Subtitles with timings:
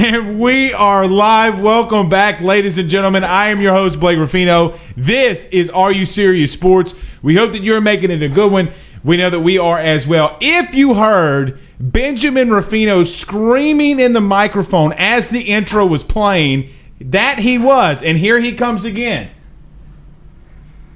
[0.00, 1.60] And we are live.
[1.60, 3.24] Welcome back, ladies and gentlemen.
[3.24, 4.78] I am your host, Blake Ruffino.
[4.96, 6.94] This is Are You Serious Sports.
[7.20, 8.70] We hope that you're making it a good one.
[9.02, 10.36] We know that we are as well.
[10.40, 17.40] If you heard Benjamin Ruffino screaming in the microphone as the intro was playing, that
[17.40, 18.00] he was.
[18.00, 19.32] And here he comes again.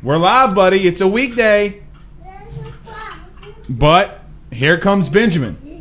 [0.00, 0.87] We're live, buddy.
[0.87, 1.83] It's a weekday.
[3.69, 4.20] But
[4.53, 5.72] here comes Benjamin.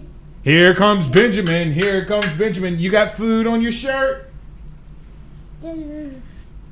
[0.44, 1.72] Here comes Benjamin.
[1.72, 2.80] Here comes Benjamin.
[2.80, 4.28] You got food on your shirt?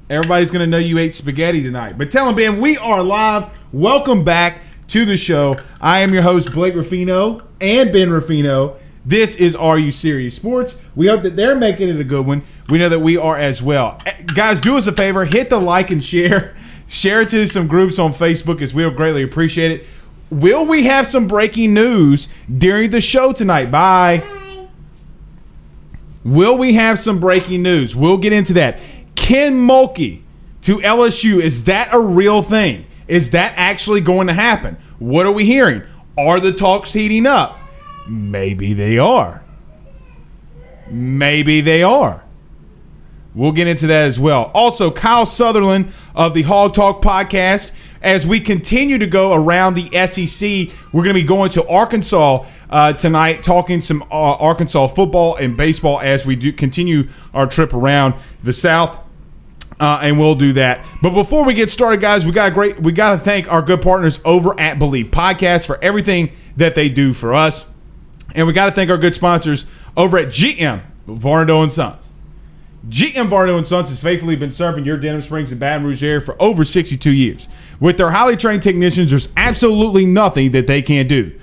[0.10, 1.96] Everybody's going to know you ate spaghetti tonight.
[1.98, 3.46] But tell them, Ben, we are live.
[3.72, 5.56] Welcome back to the show.
[5.80, 8.78] I am your host, Blake Ruffino and Ben Ruffino.
[9.06, 10.82] This is Are You Serious Sports.
[10.96, 12.42] We hope that they're making it a good one.
[12.70, 14.00] We know that we are as well.
[14.08, 16.56] Eh, Guys, do us a favor hit the like and share.
[16.88, 19.86] Share it to some groups on Facebook as we'll greatly appreciate it.
[20.30, 23.72] Will we have some breaking news during the show tonight?
[23.72, 24.24] Bye.
[26.24, 27.96] Will we have some breaking news?
[27.96, 28.80] We'll get into that.
[29.16, 30.22] Kim Mulkey
[30.64, 32.86] to LSU, is that a real thing?
[33.08, 34.78] Is that actually going to happen?
[35.00, 35.82] What are we hearing?
[36.18, 37.58] Are the talks heating up?
[38.08, 39.44] Maybe they are.
[40.90, 42.24] Maybe they are.
[43.34, 44.52] We'll get into that as well.
[44.54, 47.72] Also, Kyle Sutherland of the Hog Talk podcast.
[48.02, 52.46] As we continue to go around the SEC, we're going to be going to Arkansas
[52.70, 57.74] uh, tonight, talking some uh, Arkansas football and baseball as we do continue our trip
[57.74, 58.98] around the South.
[59.80, 60.84] Uh, and we'll do that.
[61.02, 62.82] But before we get started, guys, we got great.
[62.82, 66.90] We got to thank our good partners over at Believe Podcast for everything that they
[66.90, 67.66] do for us,
[68.36, 72.09] and we got to thank our good sponsors over at GM Varnado and Sons.
[72.88, 76.22] GM Varnado and Sons has faithfully been serving your Denham Springs and Baton Rouge area
[76.22, 77.50] for over 62 years.
[77.80, 81.38] With their highly trained technicians, there's absolutely nothing that they can't do.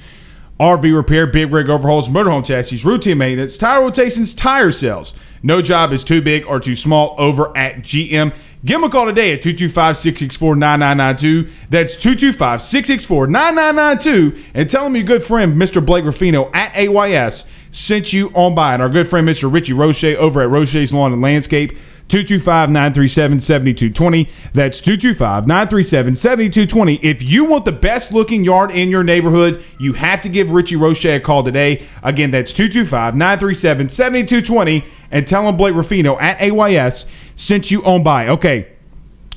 [0.59, 5.13] RV repair, big rig overhauls, motorhome chassis, routine maintenance, tire rotations, tire sales.
[5.43, 8.35] No job is too big or too small over at GM.
[8.65, 11.53] Give them a call today at 225 664 9992.
[11.69, 14.51] That's 225 664 9992.
[14.55, 15.85] And tell them your good friend, Mr.
[15.85, 17.45] Blake Ruffino at AYS,
[17.77, 18.73] sent you on by.
[18.73, 19.53] And our good friend, Mr.
[19.53, 21.77] Richie Roche over at Roche's Lawn and Landscape.
[22.09, 24.31] 225 937 7220.
[24.55, 26.95] That's 225 937 7220.
[27.05, 30.77] If you want the best looking yard in your neighborhood, you have to give Richie
[30.77, 31.85] Roche a call today.
[32.05, 34.85] Again, that's 225 937 7220.
[35.11, 38.29] And tell him Blake Ruffino at AYS sent you on by.
[38.29, 38.69] Okay,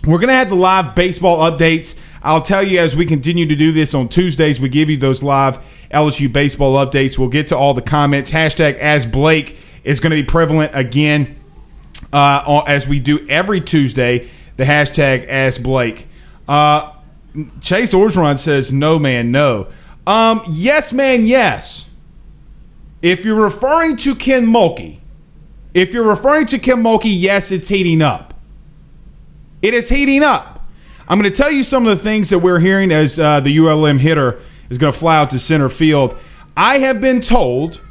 [0.05, 1.97] we're going to have the live baseball updates.
[2.21, 5.23] I'll tell you as we continue to do this on Tuesdays, we give you those
[5.23, 5.59] live
[5.91, 7.17] LSU baseball updates.
[7.17, 8.31] We'll get to all the comments.
[8.31, 11.37] Hashtag Ask Blake is going to be prevalent again
[12.11, 14.29] uh, as we do every Tuesday.
[14.57, 16.07] The hashtag Ask Blake.
[16.47, 16.93] Uh,
[17.61, 19.67] Chase Orgeron says, "No man, no."
[20.05, 21.89] Um, yes man, yes.
[23.01, 24.99] If you're referring to Kim Mulkey,
[25.73, 28.33] if you're referring to Kim Mulkey, yes, it's heating up.
[29.61, 30.58] It is heating up.
[31.09, 33.57] I'm going to tell you some of the things that we're hearing as uh, the
[33.57, 34.39] ULM hitter
[34.69, 36.15] is going to fly out to center field.
[36.55, 37.81] I have been told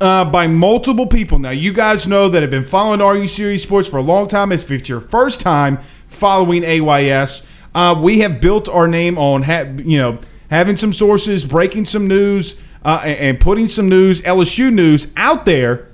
[0.00, 1.38] uh, by multiple people.
[1.38, 4.26] Now, you guys know that have been following Are You Serious Sports for a long
[4.26, 4.50] time.
[4.50, 5.78] If it's your first time
[6.08, 7.44] following AYS,
[7.76, 10.18] uh, we have built our name on ha- you know
[10.50, 15.44] having some sources, breaking some news, uh, and, and putting some news, LSU news out
[15.44, 15.87] there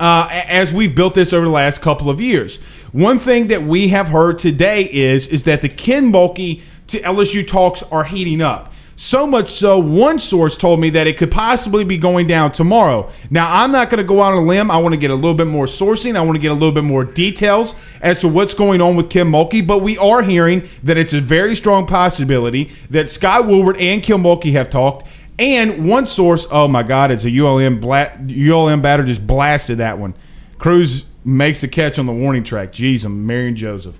[0.00, 2.56] uh, as we've built this over the last couple of years.
[2.92, 7.46] One thing that we have heard today is is that the Kim Mulkey to LSU
[7.46, 8.72] talks are heating up.
[9.00, 13.08] So much so, one source told me that it could possibly be going down tomorrow.
[13.30, 14.72] Now, I'm not going to go out on a limb.
[14.72, 16.16] I want to get a little bit more sourcing.
[16.16, 19.08] I want to get a little bit more details as to what's going on with
[19.08, 19.64] Kim Mulkey.
[19.64, 24.24] But we are hearing that it's a very strong possibility that Scott Woodward and Kim
[24.24, 25.06] Mulkey have talked.
[25.38, 29.98] And one source, oh my God, it's a ULM bla- ULM batter just blasted that
[29.98, 30.14] one.
[30.58, 32.72] Crews makes the catch on the warning track.
[32.72, 33.98] Jeez, I'm Marion Joseph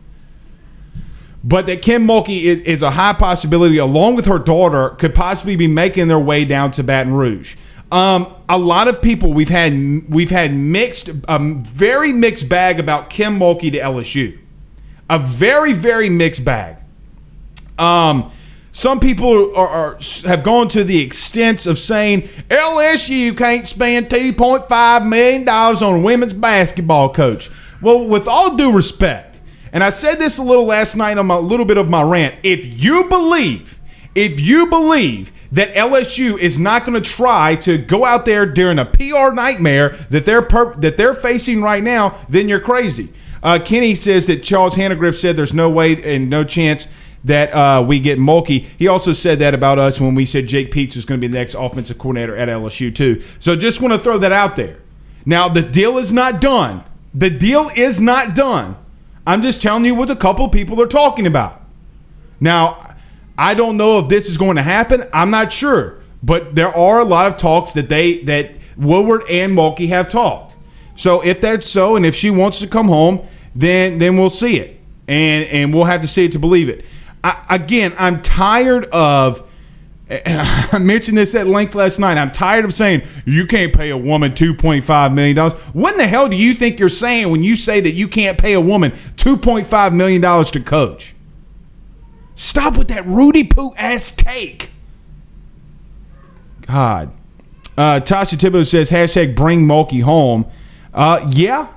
[1.45, 5.67] but that Kim Mulkey is, a high possibility, along with her daughter, could possibly be
[5.67, 7.57] making their way down to Baton Rouge.
[7.91, 9.73] Um, a lot of people we've had
[10.11, 14.39] we've had mixed, um, very mixed bag about Kim Mulkey to LSU.
[15.09, 16.77] A very very mixed bag.
[17.79, 18.31] Um,
[18.73, 24.33] some people are, are, have gone to the extent of saying LSU can't spend two
[24.33, 27.51] point five million dollars on a women's basketball coach.
[27.81, 29.29] Well, with all due respect
[29.73, 32.37] and I said this a little last night on my little bit of my rant.
[32.43, 33.79] If you believe,
[34.15, 38.79] if you believe that LSU is not going to try to go out there during
[38.79, 43.09] a PR nightmare that they're per- that they're facing right now, then you're crazy.
[43.43, 46.89] Uh, Kenny says that Charles Hannegriff said there's no way and no chance
[47.25, 48.67] that uh, we get Mulkey.
[48.79, 51.31] He also said that about us when we said Jake Peetz is going to be
[51.31, 53.23] the next offensive coordinator at LSU too.
[53.41, 54.79] So just want to throw that out there.
[55.27, 56.85] Now the deal is not done.
[57.15, 58.77] The deal is not done.
[59.27, 61.61] I'm just telling you what a couple people are talking about.
[62.41, 62.95] Now,
[63.37, 65.05] I don't know if this is going to happen.
[65.13, 69.57] I'm not sure, but there are a lot of talks that they that Woodward and
[69.57, 70.55] Mulkey have talked.
[70.97, 74.59] So if that's so, and if she wants to come home, then then we'll see
[74.59, 76.85] it, and and we'll have to see it to believe it.
[77.23, 79.43] I, again, I'm tired of
[80.27, 82.17] I mentioned this at length last night.
[82.17, 85.51] I'm tired of saying you can't pay a woman $2.5 million.
[85.75, 88.39] What in the hell do you think you're saying when you say that you can't
[88.39, 91.15] pay a woman $2.5 million to coach?
[92.35, 94.71] Stop with that Rudy Poo ass take.
[96.63, 97.13] God.
[97.77, 100.47] Uh, Tasha Thibodeau says, hashtag bring Mulkey home.
[100.95, 101.69] Uh, yeah,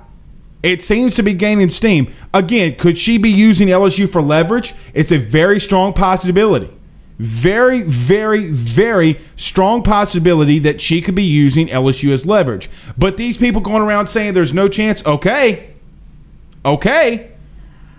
[0.62, 2.12] it seems to be gaining steam.
[2.32, 4.74] Again, could she be using LSU for leverage?
[4.94, 6.70] It's a very strong possibility.
[7.18, 12.70] Very, very, very strong possibility that she could be using LSU as leverage.
[12.96, 15.70] But these people going around saying there's no chance, okay.
[16.64, 17.30] Okay.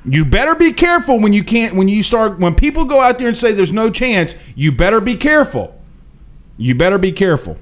[0.06, 3.28] You better be careful when you can't when you start when people go out there
[3.30, 5.80] and say there's no chance, you better be careful.
[6.58, 7.58] You better be careful.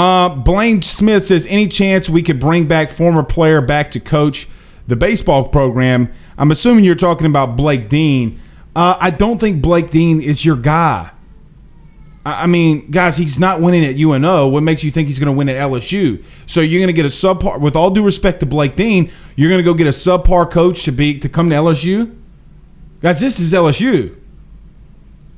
[0.00, 4.48] Uh, Blaine Smith says any chance we could bring back former player back to coach
[4.88, 6.10] the baseball program.
[6.38, 8.40] I'm assuming you're talking about Blake Dean.
[8.74, 11.10] Uh, I don't think Blake Dean is your guy.
[12.24, 14.48] I mean, guys, he's not winning at UNO.
[14.48, 16.24] What makes you think he's going to win at LSU?
[16.46, 17.60] So you're going to get a subpar.
[17.60, 20.82] With all due respect to Blake Dean, you're going to go get a subpar coach
[20.84, 22.16] to be to come to LSU.
[23.02, 24.16] Guys, this is LSU.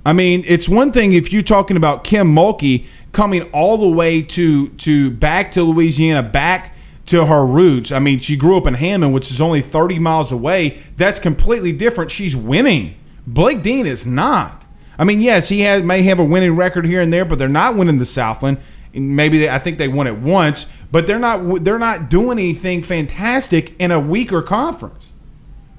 [0.04, 4.22] I mean, it's one thing if you're talking about Kim Mulkey coming all the way
[4.22, 6.74] to to back to Louisiana, back
[7.06, 7.92] to her roots.
[7.92, 10.82] I mean, she grew up in Hammond, which is only 30 miles away.
[10.96, 12.10] That's completely different.
[12.10, 12.94] She's winning.
[13.26, 14.64] Blake Dean is not.
[14.98, 17.76] I mean, yes, he may have a winning record here and there, but they're not
[17.76, 18.58] winning the Southland.
[18.92, 22.82] Maybe they, I think they won it once, but they're not they're not doing anything
[22.82, 25.10] fantastic in a weaker conference.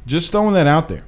[0.06, 1.06] Just throwing that out there.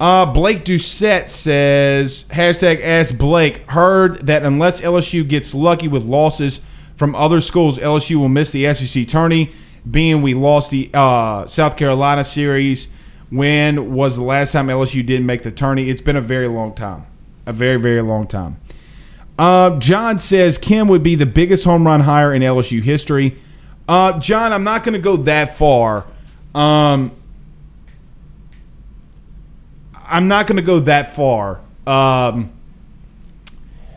[0.00, 6.60] Uh, Blake Doucette says hashtag Ask Blake heard that unless LSU gets lucky with losses
[6.94, 9.52] from other schools, LSU will miss the SEC tourney.
[9.88, 12.88] Being we lost the uh, South Carolina series
[13.30, 15.90] when was the last time LSU didn't make the tourney?
[15.90, 17.06] It's been a very long time.
[17.46, 18.58] A very, very long time.
[19.38, 23.38] Uh, John says Kim would be the biggest home run hire in LSU history.
[23.88, 26.06] Uh, John, I'm not going to go that far.
[26.54, 27.12] Um,
[30.08, 31.60] I'm not going to go that far.
[31.86, 32.52] Um,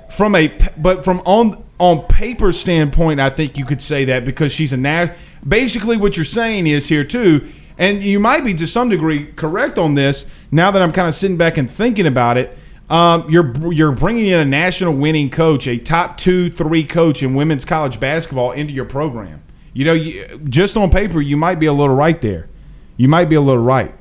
[0.09, 4.51] from a but from on on paper standpoint, I think you could say that because
[4.51, 5.07] she's a na-
[5.47, 7.51] basically what you're saying is here too
[7.81, 10.29] and you might be to some degree correct on this.
[10.51, 12.55] Now that I'm kind of sitting back and thinking about it,
[12.91, 17.33] um, you're you're bringing in a national winning coach, a top two, three coach in
[17.33, 19.41] women's college basketball into your program.
[19.73, 22.49] You know, you, just on paper, you might be a little right there.
[22.97, 23.95] You might be a little right.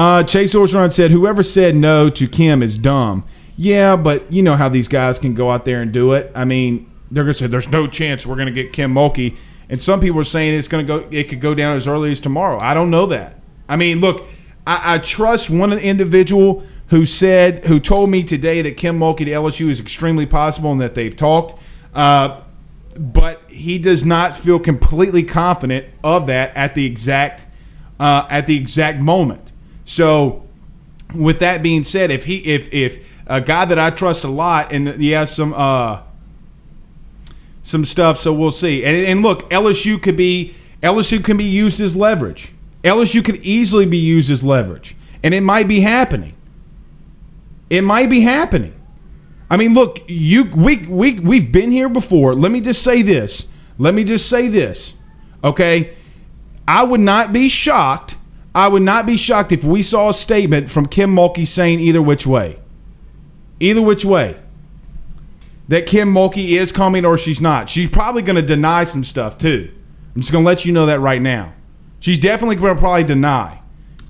[0.00, 3.22] Uh, Chase Orgeron said, "Whoever said no to Kim is dumb."
[3.54, 6.32] Yeah, but you know how these guys can go out there and do it.
[6.34, 9.36] I mean, they're gonna say, "There's no chance we're gonna get Kim Mulkey."
[9.68, 11.04] And some people are saying it's to go.
[11.10, 12.58] It could go down as early as tomorrow.
[12.62, 13.42] I don't know that.
[13.68, 14.26] I mean, look,
[14.66, 19.32] I, I trust one individual who said, who told me today that Kim Mulkey to
[19.32, 21.60] LSU is extremely possible and that they've talked.
[21.94, 22.40] Uh,
[22.98, 27.46] but he does not feel completely confident of that at the exact
[28.00, 29.49] uh, at the exact moment.
[29.90, 30.44] So,
[31.12, 34.72] with that being said, if he if if a guy that I trust a lot,
[34.72, 36.02] and he has some uh,
[37.64, 38.20] some stuff.
[38.20, 38.84] So we'll see.
[38.84, 42.52] And, and look, LSU could be LSU can be used as leverage.
[42.84, 44.94] LSU could easily be used as leverage,
[45.24, 46.34] and it might be happening.
[47.68, 48.74] It might be happening.
[49.50, 52.36] I mean, look, you we we we've been here before.
[52.36, 53.44] Let me just say this.
[53.76, 54.94] Let me just say this.
[55.42, 55.96] Okay?
[56.68, 58.16] I would not be shocked.
[58.54, 62.02] I would not be shocked if we saw a statement from Kim Mulkey saying either
[62.02, 62.58] which way.
[63.60, 64.36] Either which way.
[65.68, 67.68] That Kim Mulkey is coming or she's not.
[67.68, 69.70] She's probably going to deny some stuff too.
[70.14, 71.52] I'm just going to let you know that right now.
[72.00, 73.60] She's definitely going to probably deny.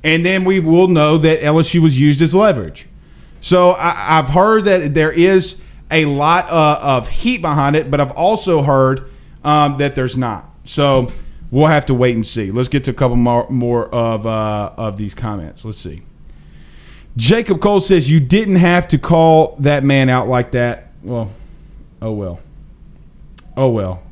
[0.03, 2.89] And then we will know that LSU was used as leverage.
[3.43, 8.01] So I, have heard that there is a lot uh, of heat behind it, but
[8.01, 9.11] I've also heard
[9.45, 10.49] um, that there's not.
[10.65, 11.13] So
[11.51, 12.51] we'll have to wait and see.
[12.51, 15.65] Let's get to a couple more, more of uh, of these comments.
[15.65, 16.03] Let's see.
[17.17, 20.93] Jacob Cole says you didn't have to call that man out like that.
[21.03, 21.31] Well,
[22.01, 22.41] oh well.
[23.57, 24.03] Oh well.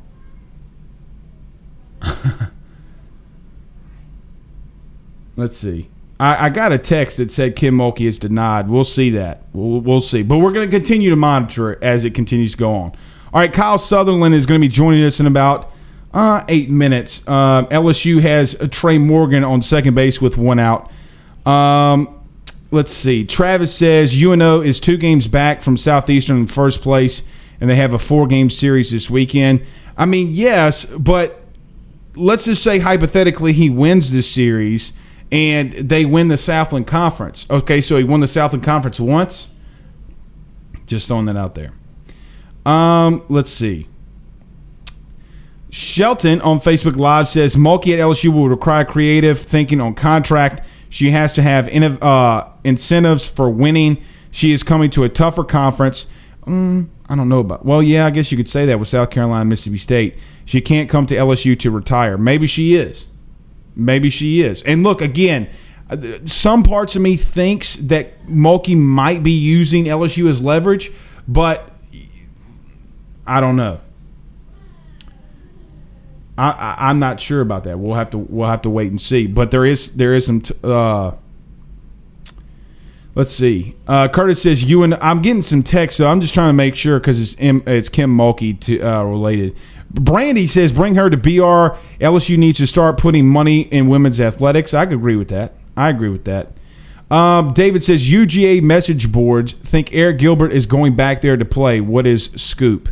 [5.35, 5.89] Let's see.
[6.19, 8.67] I, I, got a text that said Kim Mulkey is denied.
[8.67, 9.43] We'll see that.
[9.53, 10.21] We'll, we'll see.
[10.21, 12.91] But we're going to continue to monitor it as it continues to go on.
[13.33, 15.71] All right, Kyle Sutherland is going to be joining us in about
[16.13, 17.21] uh, eight minutes.
[17.27, 20.91] Uh, LSU has Trey Morgan on second base with one out.
[21.45, 22.23] Um,
[22.71, 23.25] let's see.
[23.25, 27.23] Travis says UNO is two games back from Southeastern in first place,
[27.61, 29.61] and they have a four game series this weekend.
[29.97, 31.41] I mean, yes, but
[32.15, 34.93] let's just say hypothetically he wins this series
[35.31, 37.45] and they win the Southland Conference.
[37.49, 39.49] Okay, so he won the Southland Conference once.
[40.85, 41.73] Just throwing that out there.
[42.65, 43.87] Um, let's see.
[45.69, 50.65] Shelton on Facebook Live says Mulkey at LSU will require creative thinking on contract.
[50.89, 51.67] She has to have
[52.01, 54.03] uh, incentives for winning.
[54.31, 56.07] She is coming to a tougher conference.
[56.45, 57.65] Mm, I don't know about.
[57.65, 60.17] Well, yeah, I guess you could say that with South Carolina, Mississippi State.
[60.45, 62.17] She can't come to LSU to retire.
[62.17, 63.05] Maybe she is.
[63.75, 64.63] Maybe she is.
[64.63, 65.49] And look, again,
[66.25, 70.91] some parts of me thinks that Mulkey might be using LSU as leverage,
[71.27, 71.71] but
[73.27, 73.79] I don't know.
[76.39, 77.79] I, am not sure about that.
[77.79, 79.27] We'll have to we'll have to wait and see.
[79.27, 80.41] But there is there is some.
[80.41, 81.11] T- uh,
[83.15, 83.75] let's see.
[83.87, 86.75] Uh, Curtis says you and I'm getting some text, so I'm just trying to make
[86.75, 89.55] sure because it's it's Kim Mulkey to, uh, related.
[89.91, 91.77] Brandy says bring her to BR.
[91.99, 94.73] LSU needs to start putting money in women's athletics.
[94.73, 95.53] I agree with that.
[95.75, 96.53] I agree with that.
[97.11, 101.81] Um, David says UGA message boards think Eric Gilbert is going back there to play.
[101.81, 102.89] What is scoop?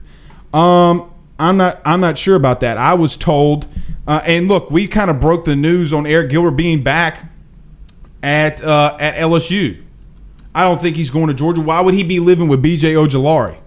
[0.54, 1.82] Um, I'm not.
[1.86, 2.78] I'm not sure about that.
[2.78, 3.68] I was told,
[4.08, 7.32] uh, and look, we kind of broke the news on Eric Gilbert being back
[8.24, 9.84] at uh, at LSU.
[10.56, 11.62] I don't think he's going to Georgia.
[11.62, 12.94] Why would he be living with B.J.
[12.94, 13.58] Ojulari?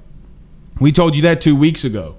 [0.80, 2.16] We told you that two weeks ago.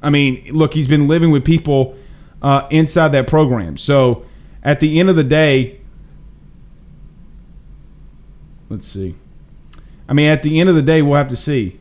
[0.00, 1.96] I mean, look, he's been living with people
[2.40, 3.76] uh, inside that program.
[3.76, 4.24] So
[4.62, 5.80] at the end of the day,
[8.68, 9.16] let's see.
[10.08, 11.80] I mean, at the end of the day, we'll have to see.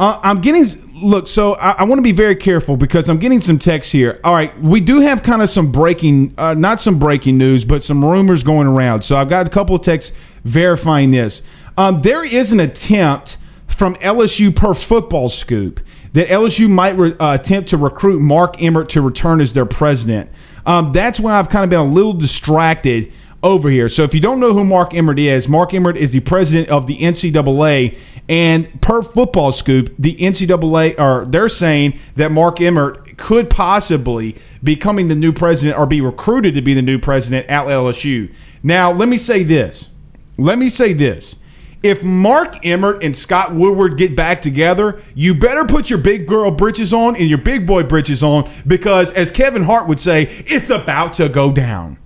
[0.00, 0.64] Uh, I'm getting
[0.94, 1.28] look.
[1.28, 4.18] So I, I want to be very careful because I'm getting some text here.
[4.24, 7.84] All right, we do have kind of some breaking, uh, not some breaking news, but
[7.84, 9.02] some rumors going around.
[9.02, 11.42] So I've got a couple of texts verifying this.
[11.76, 15.80] Um, there is an attempt from LSU per football scoop
[16.14, 20.30] that LSU might re- uh, attempt to recruit Mark Emmert to return as their president.
[20.64, 23.88] Um, that's why I've kind of been a little distracted over here.
[23.88, 26.86] So if you don't know who Mark Emmert is, Mark Emmert is the president of
[26.86, 33.50] the NCAA, and per Football Scoop, the NCAA are they're saying that Mark Emmert could
[33.50, 38.32] possibly becoming the new president or be recruited to be the new president at LSU.
[38.62, 39.90] Now, let me say this.
[40.36, 41.36] Let me say this.
[41.82, 46.50] If Mark Emmert and Scott Woodward get back together, you better put your big girl
[46.50, 50.68] britches on and your big boy britches on because, as Kevin Hart would say, it's
[50.68, 51.96] about to go down.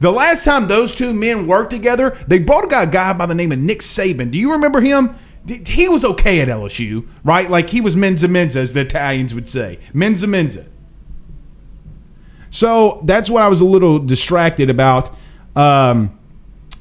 [0.00, 3.52] The last time those two men worked together, they brought a guy, by the name
[3.52, 4.30] of Nick Saban.
[4.30, 5.14] Do you remember him?
[5.46, 7.48] He was okay at LSU, right?
[7.48, 9.78] Like he was Menza Menza, as the Italians would say.
[9.94, 10.66] Menza Menza.
[12.50, 15.14] So that's what I was a little distracted about.
[15.54, 16.18] Um,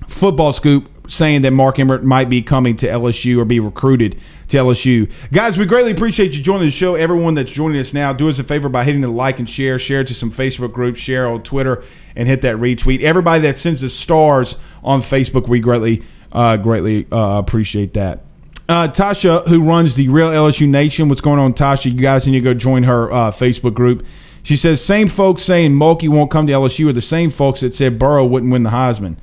[0.07, 4.19] football scoop saying that Mark Emmert might be coming to LSU or be recruited
[4.49, 5.11] to LSU.
[5.31, 6.95] Guys, we greatly appreciate you joining the show.
[6.95, 9.79] Everyone that's joining us now, do us a favor by hitting the like and share,
[9.79, 11.83] share to some Facebook groups, share on Twitter,
[12.15, 13.01] and hit that retweet.
[13.01, 18.21] Everybody that sends us stars on Facebook, we greatly, uh, greatly uh, appreciate that.
[18.67, 21.85] Uh, Tasha, who runs the Real LSU Nation, what's going on, Tasha?
[21.85, 24.05] You guys need to go join her uh, Facebook group.
[24.41, 27.73] She says, same folks saying Mulkey won't come to LSU are the same folks that
[27.73, 29.17] said Burrow wouldn't win the Heisman.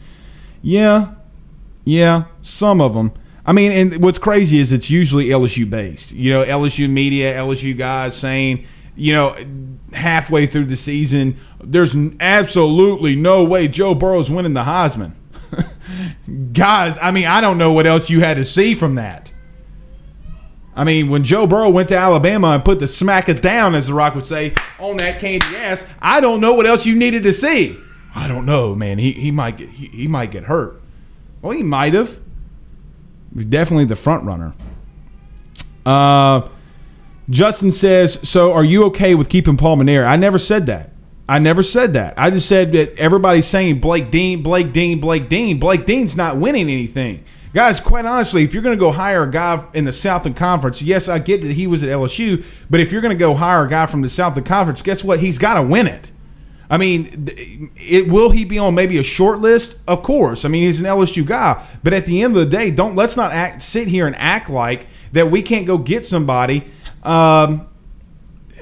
[0.63, 1.15] Yeah,
[1.85, 3.13] Yeah, some of them.
[3.45, 6.13] I mean, and what's crazy is it's usually LSU based.
[6.13, 9.37] You know, LSU media, LSU guys saying, you know,
[9.93, 15.15] halfway through the season, there's absolutely no way Joe Burrow's winning the Heisman.
[16.53, 19.33] guys, I mean, I don't know what else you had to see from that.
[20.75, 23.89] I mean, when Joe Burrow went to Alabama and put the smack it down, as
[23.89, 27.25] The Rock would say, on that candy ass, I don't know what else you needed
[27.25, 27.79] to see.
[28.15, 28.99] I don't know, man.
[28.99, 30.82] He, he might get he, he might get hurt.
[31.43, 32.21] Well, he might have.
[33.37, 34.55] Definitely the front runner.
[35.85, 36.49] Uh,
[37.29, 40.93] Justin says, "So, are you okay with keeping Paul Mainieri?" I never said that.
[41.29, 42.15] I never said that.
[42.17, 45.59] I just said that everybody's saying Blake Dean, Blake Dean, Blake Dean.
[45.59, 47.25] Blake Dean's not winning anything.
[47.55, 50.81] Guys, quite honestly, if you're going to go hire a guy in the Southern Conference,
[50.81, 53.67] yes, I get that he was at LSU, but if you're going to go hire
[53.67, 55.21] a guy from the Southern Conference, guess what?
[55.21, 56.11] He's got to win it.
[56.73, 57.29] I mean,
[57.77, 59.77] it, will he be on maybe a short list?
[59.87, 60.47] Of course.
[60.47, 63.15] I mean, he's an LSU guy, but at the end of the day, don't let's
[63.15, 66.65] not act, sit here and act like that we can't go get somebody
[67.03, 67.69] um,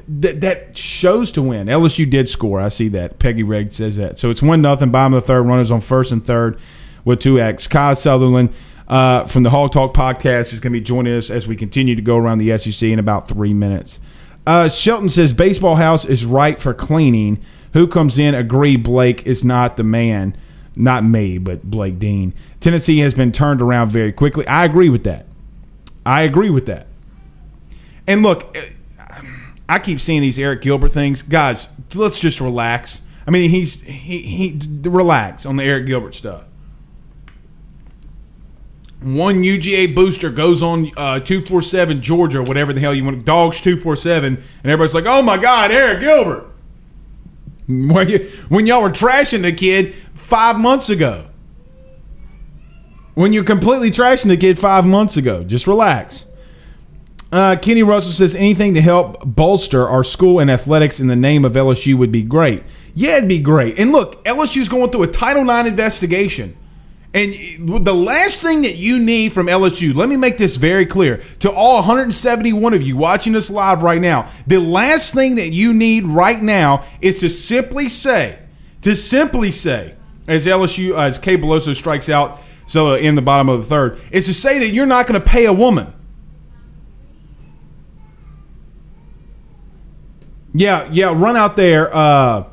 [0.09, 1.69] that, that shows to win.
[1.69, 2.61] LSU did score.
[2.61, 3.21] I see that.
[3.21, 4.19] Peggy Reg says that.
[4.19, 4.91] So it's one nothing.
[4.91, 5.43] Bottom of the third.
[5.43, 6.59] Runners on first and third
[7.05, 7.69] with two X.
[7.69, 8.53] Kyle Sutherland
[8.89, 11.95] uh, from the Hog Talk podcast is going to be joining us as we continue
[11.95, 14.01] to go around the SEC in about three minutes.
[14.49, 17.41] Uh, Shelton says baseball house is right for cleaning.
[17.73, 18.35] Who comes in?
[18.35, 18.77] Agree.
[18.77, 20.37] Blake is not the man.
[20.77, 22.33] Not me, but Blake Dean.
[22.61, 24.47] Tennessee has been turned around very quickly.
[24.47, 25.27] I agree with that.
[26.07, 26.87] I agree with that.
[28.07, 28.57] And look,
[29.69, 31.23] I keep seeing these Eric Gilbert things.
[31.23, 33.03] Guys, let's just relax.
[33.27, 36.45] I mean, he's he he relax on the Eric Gilbert stuff
[39.03, 44.37] one UGA booster goes on uh, 247 Georgia, whatever the hell you want, Dogs 247,
[44.37, 46.50] and everybody's like, oh my God, Eric Gilbert.
[47.95, 51.27] When, you, when y'all were trashing the kid five months ago.
[53.15, 55.45] When you're completely trashing the kid five months ago.
[55.45, 56.27] Just relax.
[57.33, 61.45] Uh, Kenny Russell says anything to help bolster our school and athletics in the name
[61.45, 62.65] of LSU would be great.
[62.95, 63.79] Yeah, it'd be great.
[63.79, 66.57] And look, LSU's going through a Title IX investigation.
[67.13, 67.35] And
[67.85, 71.51] the last thing that you need from LSU, let me make this very clear to
[71.51, 74.31] all 171 of you watching us live right now.
[74.47, 78.39] The last thing that you need right now is to simply say,
[78.83, 79.97] to simply say,
[80.29, 84.27] as LSU, as Cade Beloso strikes out so in the bottom of the third, is
[84.27, 85.93] to say that you're not going to pay a woman.
[90.53, 92.45] Yeah, yeah, run out there, uh,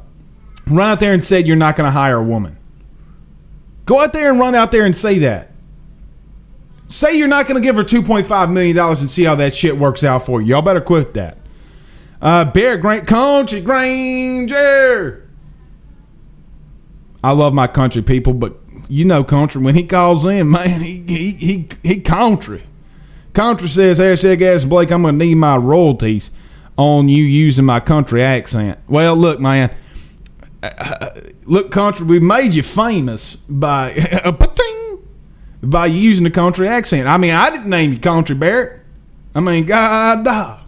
[0.65, 2.56] run out there and say you're not going to hire a woman.
[3.87, 5.49] Go out there and run out there and say that.
[6.89, 10.03] Say you're not going to give her $2.5 million and see how that shit works
[10.03, 10.49] out for you.
[10.49, 11.37] Y'all better quit that.
[12.21, 15.29] Uh, Bear Grant Country Granger.
[17.23, 18.57] I love my country people, but
[18.89, 22.63] you know country when he calls in, man, he he he, he country.
[23.33, 26.31] Country says hashtag ask Blake, I'm gonna need my royalties
[26.77, 28.79] on you using my country accent.
[28.87, 29.75] Well, look, man
[31.45, 33.93] look, country, we made you famous by
[35.63, 37.07] by using the country accent.
[37.07, 38.81] I mean, I didn't name you Country Barrett.
[39.35, 40.59] I mean, God, dog.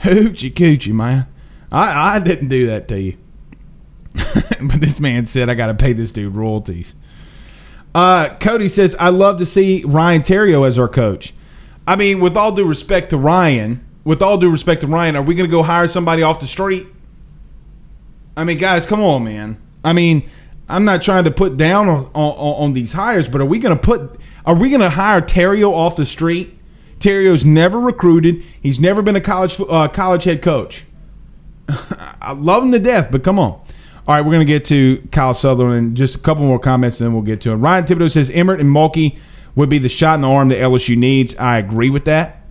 [0.00, 1.26] Hoochie coochie, man.
[1.70, 3.18] I, I didn't do that to you.
[4.14, 6.94] but this man said I got to pay this dude royalties.
[7.94, 11.34] Uh, Cody says, I love to see Ryan Theriot as our coach.
[11.86, 15.22] I mean, with all due respect to Ryan, with all due respect to Ryan, are
[15.22, 16.86] we going to go hire somebody off the street?
[18.38, 19.60] I mean, guys, come on, man.
[19.84, 20.30] I mean,
[20.68, 23.76] I'm not trying to put down on, on, on these hires, but are we going
[23.76, 24.20] to put?
[24.46, 26.56] Are we going to hire Theriot off the street?
[27.00, 28.44] Theriot's never recruited.
[28.62, 30.84] He's never been a college uh, college head coach.
[31.68, 33.50] I love him to death, but come on.
[33.50, 35.96] All right, we're going to get to Kyle Sutherland.
[35.96, 37.56] Just a couple more comments, and then we'll get to it.
[37.56, 39.18] Ryan Thibodeau says Emmert and Mulkey
[39.56, 41.36] would be the shot in the arm that LSU needs.
[41.38, 42.44] I agree with that.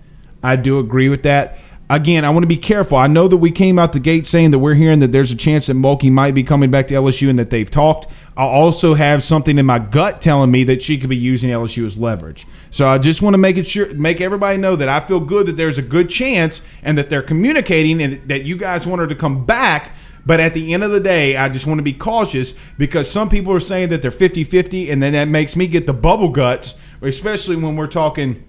[0.43, 1.57] I do agree with that
[1.89, 2.97] again, I want to be careful.
[2.97, 5.35] I know that we came out the gate saying that we're hearing that there's a
[5.35, 8.07] chance that Mulkey might be coming back to LSU and that they've talked.
[8.35, 11.85] I also have something in my gut telling me that she could be using LSU
[11.85, 12.45] as leverage.
[12.71, 15.47] So I just want to make it sure, make everybody know that I feel good
[15.47, 19.07] that there's a good chance and that they're communicating and that you guys want her
[19.07, 19.95] to come back.
[20.25, 23.29] But at the end of the day, I just want to be cautious because some
[23.29, 26.27] people are saying that they're 50 50, and then that makes me get the bubble
[26.27, 28.43] guts, especially when we're talking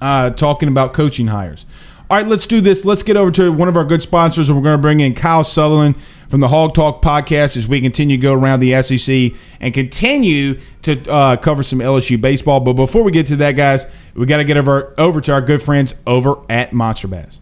[0.00, 1.64] uh, talking about coaching hires.
[2.08, 2.84] All right, let's do this.
[2.84, 5.16] Let's get over to one of our good sponsors, and we're going to bring in
[5.16, 5.96] Kyle Sutherland
[6.28, 10.60] from the Hog Talk podcast as we continue to go around the SEC and continue
[10.82, 12.60] to uh, cover some LSU baseball.
[12.60, 15.40] But before we get to that, guys, we got to get over, over to our
[15.40, 17.40] good friends over at Monster Bass.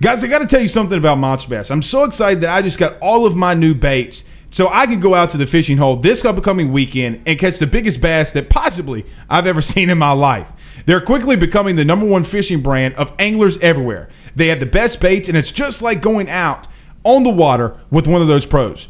[0.00, 1.70] Guys, I got to tell you something about Monster Bass.
[1.70, 5.00] I'm so excited that I just got all of my new baits so I can
[5.00, 8.48] go out to the fishing hole this upcoming weekend and catch the biggest bass that
[8.48, 10.52] possibly I've ever seen in my life.
[10.86, 14.08] They're quickly becoming the number one fishing brand of anglers everywhere.
[14.34, 16.66] They have the best baits, and it's just like going out
[17.04, 18.88] on the water with one of those pros.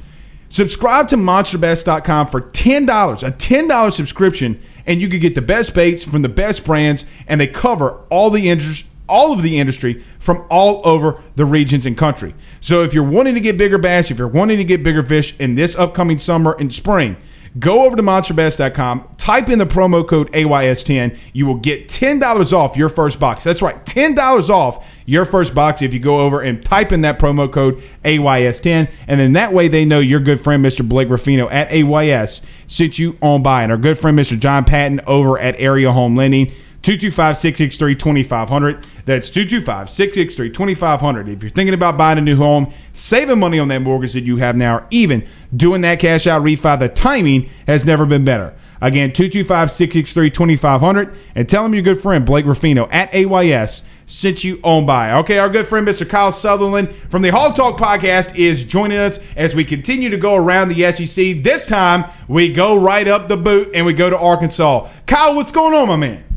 [0.48, 6.04] Subscribe to monsterbass.com for $10, a $10 subscription, and you can get the best baits
[6.04, 10.46] from the best brands, and they cover all the industry all of the industry from
[10.50, 12.34] all over the regions and country.
[12.60, 15.38] So if you're wanting to get bigger bass, if you're wanting to get bigger fish
[15.38, 17.16] in this upcoming summer and spring,
[17.58, 21.18] go over to monsterbass.com, type in the promo code AYS10.
[21.32, 23.44] You will get $10 off your first box.
[23.44, 27.18] That's right, $10 off your first box if you go over and type in that
[27.18, 28.90] promo code AYS10.
[29.06, 30.86] And then that way they know your good friend, Mr.
[30.86, 33.62] Blake Ruffino at AYS, sent you on by.
[33.62, 34.38] And our good friend, Mr.
[34.38, 38.86] John Patton over at Area Home Lending 225 663 2500.
[39.04, 41.28] That's 225 663 2500.
[41.28, 44.36] If you're thinking about buying a new home, saving money on that mortgage that you
[44.36, 48.54] have now, or even doing that cash out refi, the timing has never been better.
[48.80, 54.44] Again, 225 663 2500 and tell them your good friend Blake Ruffino at AYS sent
[54.44, 55.12] you on by.
[55.18, 56.08] Okay, our good friend Mr.
[56.08, 60.36] Kyle Sutherland from the Hog Talk podcast is joining us as we continue to go
[60.36, 61.42] around the SEC.
[61.42, 64.88] This time we go right up the boot and we go to Arkansas.
[65.06, 66.27] Kyle, what's going on, my man?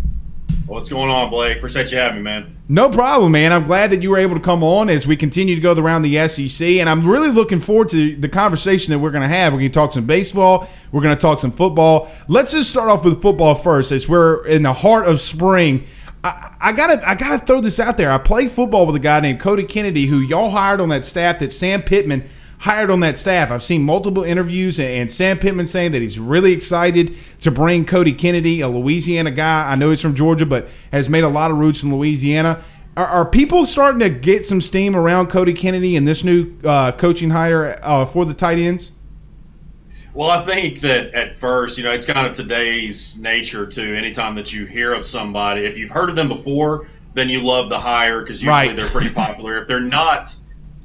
[0.72, 1.58] What's going on, Blake?
[1.58, 2.56] Appreciate you having me, man.
[2.70, 3.52] No problem, man.
[3.52, 6.04] I'm glad that you were able to come on as we continue to go around
[6.04, 9.52] the SEC, and I'm really looking forward to the conversation that we're going to have.
[9.52, 10.70] We're going to talk some baseball.
[10.94, 12.10] We're going to talk some football.
[12.30, 15.84] Let's just start off with football first, as we're in the heart of spring.
[16.24, 18.10] I, I, gotta, I gotta throw this out there.
[18.10, 21.40] I played football with a guy named Cody Kennedy, who y'all hired on that staff
[21.40, 22.30] that Sam Pittman
[22.62, 23.50] hired on that staff.
[23.50, 28.13] I've seen multiple interviews and, Sam Pittman saying that he's really excited to bring Cody
[28.13, 29.71] Kennedy, a Louisiana guy.
[29.71, 32.63] I know he's from Georgia, but has made a lot of roots in Louisiana.
[32.95, 36.91] Are, are people starting to get some steam around Cody Kennedy and this new uh,
[36.91, 38.91] coaching hire uh, for the tight ends?
[40.13, 44.36] Well, I think that at first, you know, it's kind of today's nature to Anytime
[44.36, 47.80] that you hear of somebody, if you've heard of them before, then you love the
[47.80, 48.76] hire because usually right.
[48.76, 49.58] they're pretty popular.
[49.58, 50.36] if they're not,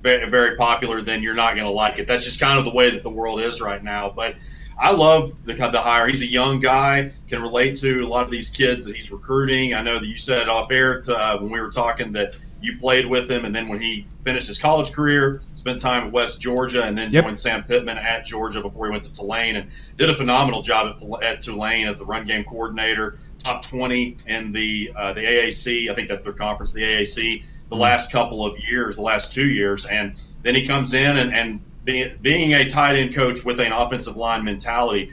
[0.06, 2.06] very popular, then you're not going to like it.
[2.06, 4.10] That's just kind of the way that the world is right now.
[4.10, 4.36] But
[4.78, 6.06] I love the the hire.
[6.06, 9.74] He's a young guy, can relate to a lot of these kids that he's recruiting.
[9.74, 12.78] I know that you said off air to, uh, when we were talking that you
[12.78, 16.40] played with him, and then when he finished his college career, spent time at West
[16.40, 17.24] Georgia, and then yep.
[17.24, 20.96] joined Sam Pittman at Georgia before he went to Tulane, and did a phenomenal job
[21.00, 25.90] at, at Tulane as the run game coordinator, top twenty in the uh, the AAC.
[25.90, 29.48] I think that's their conference, the AAC the last couple of years, the last two
[29.48, 33.60] years, and then he comes in and, and being, being a tight end coach with
[33.60, 35.12] an offensive line mentality,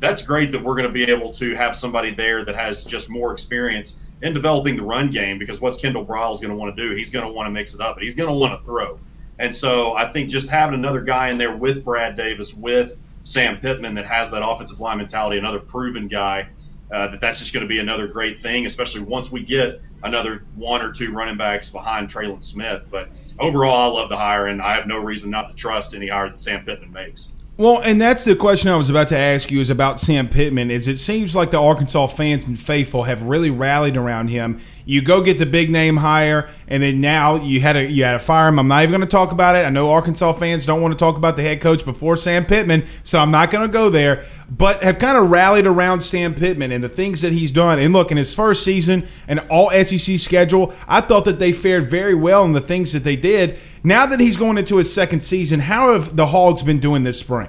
[0.00, 3.08] that's great that we're going to be able to have somebody there that has just
[3.08, 6.88] more experience in developing the run game because what's Kendall Briles going to want to
[6.88, 6.94] do?
[6.94, 8.98] He's going to want to mix it up, but he's going to want to throw.
[9.38, 13.58] And so I think just having another guy in there with Brad Davis, with Sam
[13.58, 16.48] Pittman that has that offensive line mentality, another proven guy,
[16.90, 20.44] uh, that that's just going to be another great thing, especially once we get another
[20.54, 22.82] one or two running backs behind Trelon Smith.
[22.90, 26.08] But overall, I love the hire, and I have no reason not to trust any
[26.08, 27.30] hire that Sam Pittman makes.
[27.56, 30.72] Well, and that's the question I was about to ask you is about Sam Pittman.
[30.72, 34.60] Is it seems like the Arkansas fans and faithful have really rallied around him.
[34.84, 38.12] You go get the big name hire, and then now you had a you had
[38.12, 38.58] to fire him.
[38.58, 39.64] I'm not even going to talk about it.
[39.64, 42.86] I know Arkansas fans don't want to talk about the head coach before Sam Pittman,
[43.02, 44.24] so I'm not going to go there.
[44.50, 47.78] But have kind of rallied around Sam Pittman and the things that he's done.
[47.78, 51.84] And look, in his first season and all SEC schedule, I thought that they fared
[51.88, 53.58] very well in the things that they did.
[53.82, 57.18] Now that he's going into his second season, how have the Hogs been doing this
[57.18, 57.48] spring?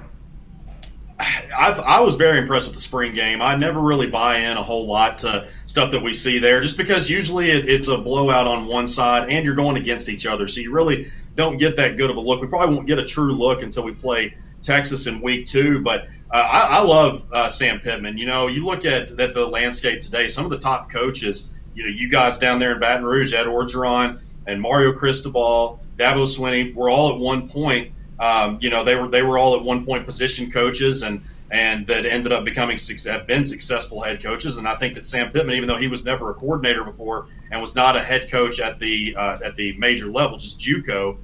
[1.18, 3.40] I've, i was very impressed with the spring game.
[3.40, 6.76] I never really buy in a whole lot to stuff that we see there, just
[6.76, 10.46] because usually it, it's a blowout on one side and you're going against each other,
[10.46, 12.40] so you really don't get that good of a look.
[12.40, 15.80] We probably won't get a true look until we play Texas in week two.
[15.80, 18.18] But uh, I, I, love uh, Sam Pittman.
[18.18, 20.28] You know, you look at, at the landscape today.
[20.28, 23.46] Some of the top coaches, you know, you guys down there in Baton Rouge, Ed
[23.46, 27.92] Orgeron and Mario Cristobal, Dabo Swinney, were all at one point.
[28.18, 31.86] Um, you know, they were they were all at one point position coaches and and
[31.86, 34.56] that ended up becoming have been successful head coaches.
[34.56, 37.60] And I think that Sam Pittman, even though he was never a coordinator before and
[37.60, 41.16] was not a head coach at the uh, at the major level, just JUCO,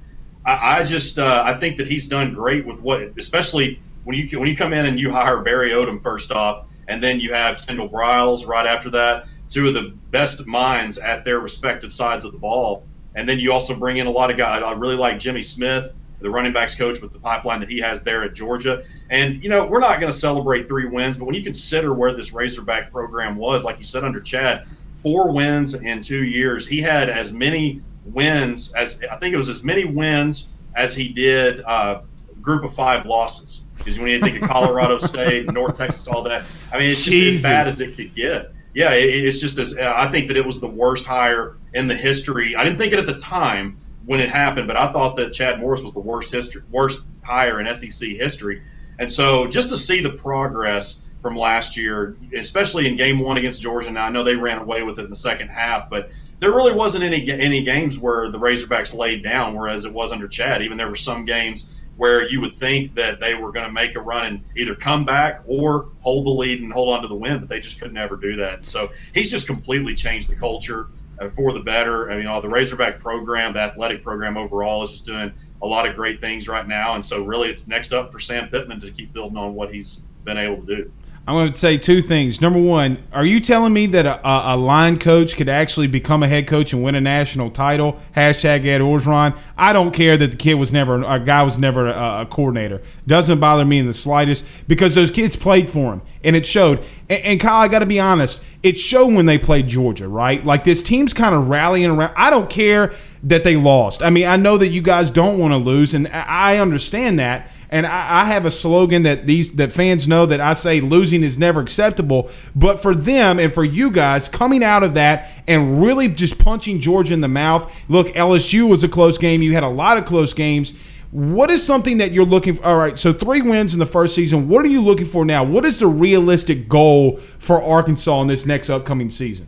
[0.45, 4.39] I, I just uh, I think that he's done great with what, especially when you
[4.39, 7.65] when you come in and you hire Barry Odom first off, and then you have
[7.65, 12.31] Kendall Briles right after that, two of the best minds at their respective sides of
[12.31, 14.63] the ball, and then you also bring in a lot of guys.
[14.63, 18.01] I really like Jimmy Smith, the running backs coach, with the pipeline that he has
[18.01, 18.83] there at Georgia.
[19.09, 22.15] And you know we're not going to celebrate three wins, but when you consider where
[22.15, 24.65] this Razorback program was, like you said under Chad,
[25.03, 29.49] four wins in two years, he had as many wins as I think it was
[29.49, 32.01] as many wins as he did uh,
[32.41, 33.65] group of five losses.
[33.77, 37.11] Because when you think of Colorado State, North Texas, all that, I mean, it's just
[37.11, 37.39] Jesus.
[37.39, 38.53] as bad as it could get.
[38.73, 41.95] Yeah, it, it's just as I think that it was the worst hire in the
[41.95, 42.55] history.
[42.55, 45.59] I didn't think it at the time when it happened, but I thought that Chad
[45.59, 48.61] Morris was the worst history, worst hire in SEC history.
[48.99, 53.61] And so just to see the progress from last year, especially in game one against
[53.61, 53.89] Georgia.
[53.89, 56.73] Now I know they ran away with it in the second half, but there really
[56.73, 60.61] wasn't any any games where the Razorbacks laid down, whereas it was under Chad.
[60.61, 63.95] Even there were some games where you would think that they were going to make
[63.95, 67.15] a run and either come back or hold the lead and hold on to the
[67.15, 68.65] win, but they just could never do that.
[68.67, 70.87] So he's just completely changed the culture
[71.21, 72.09] Uh, for the better.
[72.09, 75.87] I mean, all the Razorback program, the athletic program overall, is just doing a lot
[75.87, 76.95] of great things right now.
[76.95, 80.05] And so, really, it's next up for Sam Pittman to keep building on what he's
[80.23, 80.91] been able to do.
[81.25, 82.41] I'm going to say two things.
[82.41, 86.27] Number one, are you telling me that a, a, line coach could actually become a
[86.27, 87.97] head coach and win a national title?
[88.13, 89.37] Hashtag Ed Orgeron.
[89.57, 92.81] I don't care that the kid was never a guy was never a, a, coordinator.
[93.07, 96.79] Doesn't bother me in the slightest because those kids played for him and it showed.
[97.07, 100.43] And, and Kyle, I got to be honest, it showed when they played Georgia, right?
[100.43, 102.13] Like this team's kind of rallying around.
[102.17, 104.03] I don't care that they lost.
[104.03, 107.49] I mean, I know that you guys don't want to lose, and I understand that.
[107.73, 111.23] And I, I, have a slogan that these that fans know that I say losing
[111.23, 112.29] is never acceptable.
[112.55, 116.81] But for them and for you guys coming out of that and really just punching
[116.81, 117.75] Georgia in the mouth.
[117.89, 119.41] Look, LSU was a close game.
[119.41, 120.73] You had a lot of close games.
[121.09, 122.63] What is something that you're looking for?
[122.63, 124.47] All right, so three wins in the first season.
[124.47, 125.43] What are you looking for now?
[125.43, 129.47] What is the realistic goal for Arkansas in this next upcoming season?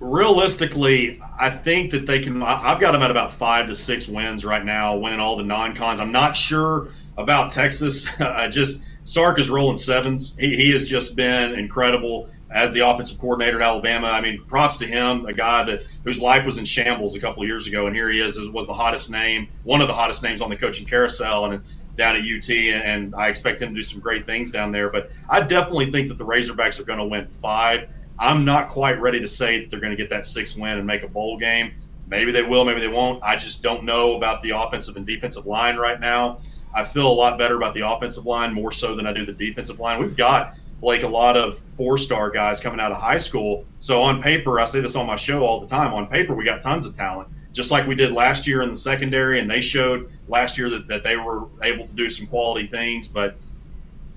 [0.00, 2.42] Realistically, I think that they can.
[2.42, 5.76] I've got them at about five to six wins right now, winning all the non
[5.76, 6.00] cons.
[6.00, 6.88] I'm not sure
[7.22, 8.08] about Texas.
[8.20, 10.36] I just Sark is rolling sevens.
[10.38, 14.08] He, he has just been incredible as the offensive coordinator at Alabama.
[14.08, 17.42] I mean, props to him, a guy that whose life was in shambles a couple
[17.42, 20.22] of years ago, and here he is was the hottest name, one of the hottest
[20.22, 21.62] names on the coaching carousel, and
[21.96, 24.90] down at UT, and I expect him to do some great things down there.
[24.90, 27.88] But I definitely think that the Razorbacks are going to win five.
[28.18, 30.86] I'm not quite ready to say that they're going to get that six win and
[30.86, 31.72] make a bowl game.
[32.06, 33.22] Maybe they will, maybe they won't.
[33.22, 36.38] I just don't know about the offensive and defensive line right now.
[36.72, 39.32] I feel a lot better about the offensive line more so than I do the
[39.32, 40.00] defensive line.
[40.00, 43.64] We've got like a lot of four star guys coming out of high school.
[43.80, 45.92] So on paper, I say this on my show all the time.
[45.92, 48.74] On paper, we got tons of talent, just like we did last year in the
[48.74, 52.66] secondary, and they showed last year that, that they were able to do some quality
[52.66, 53.08] things.
[53.08, 53.36] But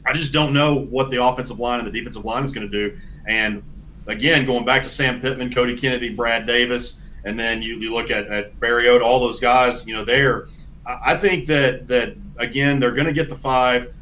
[0.06, 2.90] I just don't know what the offensive line and the defensive line is going to
[2.90, 2.98] do.
[3.26, 3.64] And
[4.08, 8.12] again, going back to Sam Pittman, Cody Kennedy, Brad Davis, and then you, you look
[8.12, 10.48] at, at Barry all those guys, you know, there.
[10.86, 13.94] I think that that again, they're going to get the five.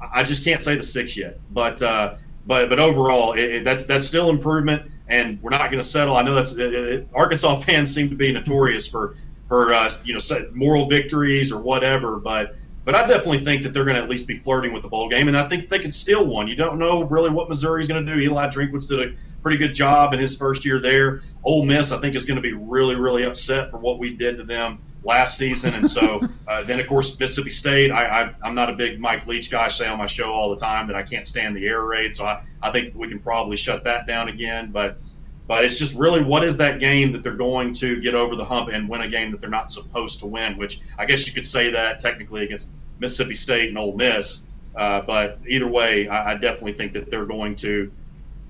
[0.00, 3.84] I just can't say the six yet, but uh, but but overall, it, it, that's
[3.84, 6.16] that's still improvement, and we're not going to settle.
[6.16, 9.16] I know that's it, Arkansas fans seem to be notorious for
[9.48, 10.20] for uh, you know
[10.52, 14.28] moral victories or whatever, but but I definitely think that they're going to at least
[14.28, 16.48] be flirting with the bowl game, and I think they can steal one.
[16.48, 18.20] You don't know really what Missouri's going to do.
[18.20, 21.22] Eli Drinkwitz did a pretty good job in his first year there.
[21.44, 24.36] Ole Miss, I think, is going to be really really upset for what we did
[24.36, 25.74] to them last season.
[25.74, 27.90] And so uh, then, of course, Mississippi State.
[27.90, 29.64] I, I, am not a big Mike Leach guy.
[29.64, 32.12] I say on my show all the time that I can't stand the air raid.
[32.12, 34.70] So I, I think we can probably shut that down again.
[34.72, 34.98] But
[35.46, 38.44] but it's just really what is that game that they're going to get over the
[38.44, 41.32] hump and win a game that they're not supposed to win, which I guess you
[41.32, 44.46] could say that technically against Mississippi State and Ole Miss.
[44.74, 47.90] Uh, but either way, I, I definitely think that they're going to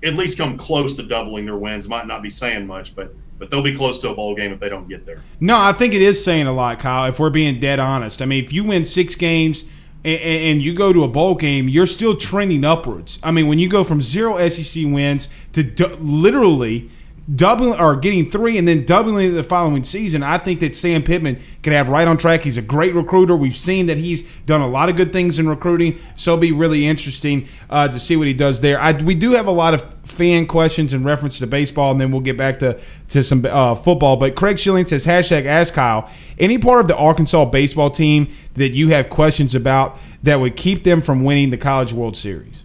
[0.03, 1.87] at least come close to doubling their wins.
[1.87, 4.59] Might not be saying much, but but they'll be close to a bowl game if
[4.59, 5.21] they don't get there.
[5.39, 7.09] No, I think it is saying a lot, Kyle.
[7.09, 9.65] If we're being dead honest, I mean, if you win six games
[10.03, 13.19] and, and you go to a bowl game, you're still trending upwards.
[13.23, 15.63] I mean, when you go from zero SEC wins to
[15.99, 16.89] literally
[17.33, 21.41] doubling or getting three and then doubling the following season, I think that Sam Pittman
[21.61, 22.41] can have right on track.
[22.41, 23.35] He's a great recruiter.
[23.35, 26.51] We've seen that he's done a lot of good things in recruiting, so it'll be
[26.51, 28.79] really interesting uh, to see what he does there.
[28.79, 32.11] I, we do have a lot of fan questions in reference to baseball, and then
[32.11, 34.17] we'll get back to to some uh, football.
[34.17, 36.09] But Craig Schilling says hashtag Ask Kyle.
[36.39, 40.83] Any part of the Arkansas baseball team that you have questions about that would keep
[40.83, 42.63] them from winning the College World Series?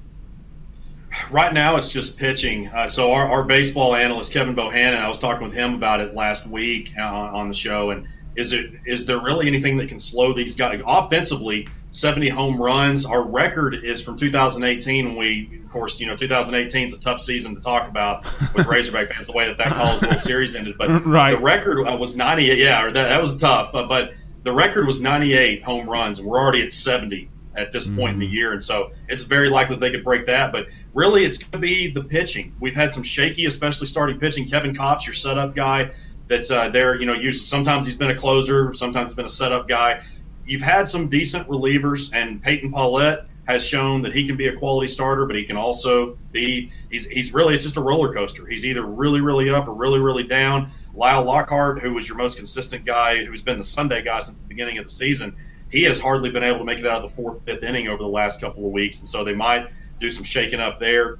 [1.30, 2.68] Right now, it's just pitching.
[2.68, 6.14] Uh, so our, our, baseball analyst Kevin Bohannon, I was talking with him about it
[6.14, 9.88] last week on, uh, on the show, and is it is there really anything that
[9.88, 11.68] can slow these guys offensively?
[11.90, 13.04] 70 home runs.
[13.04, 15.08] Our record is from 2018.
[15.08, 18.66] When we, of course, you know, 2018 is a tough season to talk about with
[18.68, 20.76] Razorback fans, the way that that College World Series ended.
[20.78, 21.32] But right.
[21.32, 22.56] the record uh, was 98.
[22.56, 23.72] Yeah, that, that was tough.
[23.72, 27.86] But, but the record was 98 home runs, and we're already at 70 at this
[27.86, 28.08] point mm-hmm.
[28.08, 28.34] in the mm-hmm.
[28.34, 28.52] year.
[28.52, 30.52] And so it's very likely they could break that.
[30.52, 32.54] But really, it's going to be the pitching.
[32.60, 34.48] We've had some shaky, especially starting pitching.
[34.48, 35.90] Kevin Kopps, your setup guy,
[36.28, 36.98] that's uh, there.
[36.98, 40.02] You know, usually sometimes he's been a closer, sometimes he's been a setup guy.
[40.46, 44.56] you've had some decent relievers, and Peyton Pallette has shown that he can be a
[44.56, 48.46] quality starter, but he can also be he's he's really it's just a roller coaster.
[48.46, 50.70] He's either really really up or really really down.
[50.94, 54.46] Lael Lockhart, who was your most consistent guy, who's been the Sunday guy since the
[54.46, 55.34] beginning of the season,
[55.72, 58.02] he has hardly been able to make it out of the fourth fifth inning over
[58.02, 59.68] the last couple of weeks, and so they might
[60.00, 61.18] do some shaking up there.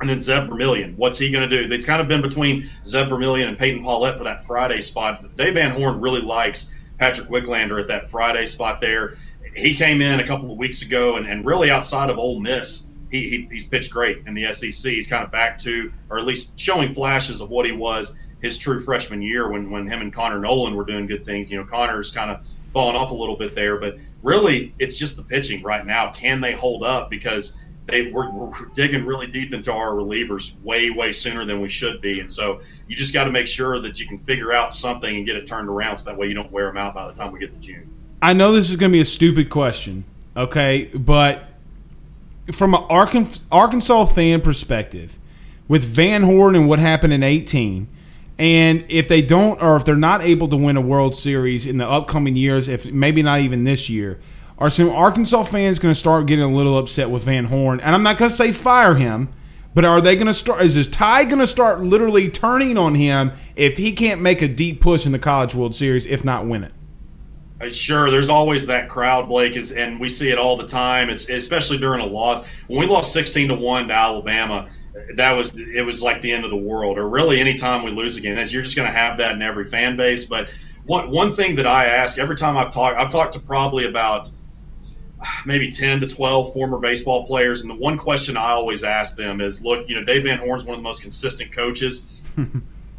[0.00, 1.74] And then Zeb Vermillion, what's he going to do?
[1.74, 5.24] It's kind of been between Zeb Vermillion and Peyton Pallette for that Friday spot.
[5.36, 9.16] Dave Van Horn really likes Patrick Wicklander at that Friday spot there
[9.58, 12.88] he came in a couple of weeks ago, and, and really outside of Ole Miss,
[13.10, 14.92] he, he, he's pitched great in the SEC.
[14.92, 18.56] He's kind of back to, or at least showing flashes of what he was his
[18.56, 21.50] true freshman year when, when him and Connor Noland were doing good things.
[21.50, 22.40] You know, Connor's kind of
[22.78, 26.12] fallen off a little bit there, but really it's just the pitching right now.
[26.12, 27.10] Can they hold up?
[27.10, 31.68] Because they we're, we're digging really deep into our relievers way way sooner than we
[31.68, 34.72] should be, and so you just got to make sure that you can figure out
[34.72, 37.08] something and get it turned around, so that way you don't wear them out by
[37.08, 37.92] the time we get to June.
[38.22, 40.04] I know this is going to be a stupid question,
[40.36, 41.46] okay, but
[42.52, 42.84] from an
[43.50, 45.18] Arkansas fan perspective,
[45.66, 47.88] with Van Horn and what happened in 18,
[48.38, 51.78] and if they don't, or if they're not able to win a World Series in
[51.78, 54.20] the upcoming years, if maybe not even this year,
[54.58, 57.80] are some Arkansas fans going to start getting a little upset with Van Horn?
[57.80, 59.32] And I'm not going to say fire him,
[59.74, 60.62] but are they going to start?
[60.62, 64.48] Is this tie going to start literally turning on him if he can't make a
[64.48, 66.72] deep push in the College World Series, if not win it?
[67.60, 71.10] Uh, sure, there's always that crowd, Blake, is, and we see it all the time.
[71.10, 72.44] It's especially during a loss.
[72.68, 74.68] When we lost 16 to one to Alabama,
[75.14, 76.98] that was it was like the end of the world.
[76.98, 79.42] Or really, any time we lose again, as you're just going to have that in
[79.42, 80.24] every fan base.
[80.24, 80.48] But
[80.84, 84.30] one one thing that I ask every time I've talked, I've talked to probably about
[85.44, 89.40] maybe 10 to 12 former baseball players, and the one question I always ask them
[89.40, 92.22] is, look, you know, Dave Van Horn's one of the most consistent coaches.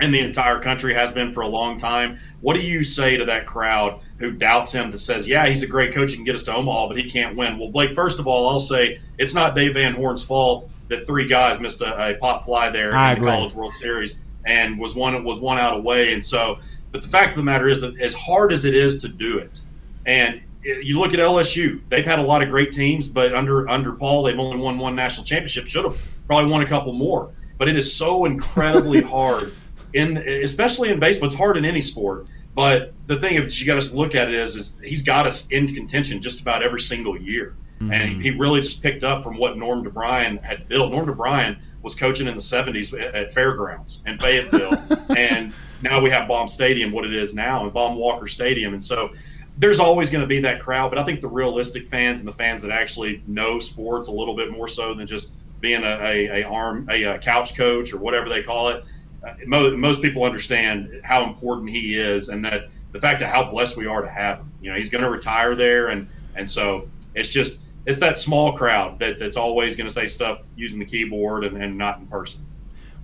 [0.02, 2.20] in the entire country has been for a long time.
[2.42, 5.68] What do you say to that crowd who doubts him that says, yeah, he's a
[5.68, 7.60] great coach, he can get us to Omaha, but he can't win?
[7.60, 11.28] Well, Blake, first of all, I'll say it's not Dave Van Horn's fault that three
[11.28, 13.30] guys missed a, a pop fly there I in agree.
[13.30, 16.14] the College World Series and was one was one out away.
[16.14, 16.60] And so,
[16.92, 19.38] but the fact of the matter is that as hard as it is to do
[19.38, 19.62] it,
[20.06, 23.94] and you look at LSU, they've had a lot of great teams, but under under
[23.94, 25.68] Paul, they've only won one national championship.
[25.68, 25.98] Should have
[26.28, 27.32] probably won a couple more.
[27.58, 29.52] But it is so incredibly hard
[29.94, 31.28] in especially in baseball.
[31.28, 32.28] It's hard in any sport.
[32.56, 35.48] But the thing that you got to look at it is, is he's got us
[35.48, 37.92] in contention just about every single year, mm-hmm.
[37.92, 40.92] and he really just picked up from what Norm DeBriyn had built.
[40.92, 44.78] Norm DeBriyn was coaching in the '70s at Fairgrounds in Fayetteville,
[45.18, 48.84] and now we have Baum Stadium, what it is now, and Baum Walker Stadium, and
[48.84, 49.12] so
[49.58, 50.90] there's always going to be that crowd.
[50.90, 54.36] But I think the realistic fans and the fans that actually know sports a little
[54.36, 57.98] bit more so than just being a, a, a arm a, a couch coach or
[57.98, 58.86] whatever they call it
[59.24, 63.44] uh, most, most people understand how important he is and that the fact that how
[63.44, 64.52] blessed we are to have him.
[64.62, 68.54] You know, he's going to retire there, and and so it's just it's that small
[68.54, 72.08] crowd that, that's always going to say stuff using the keyboard and, and not in
[72.08, 72.46] person.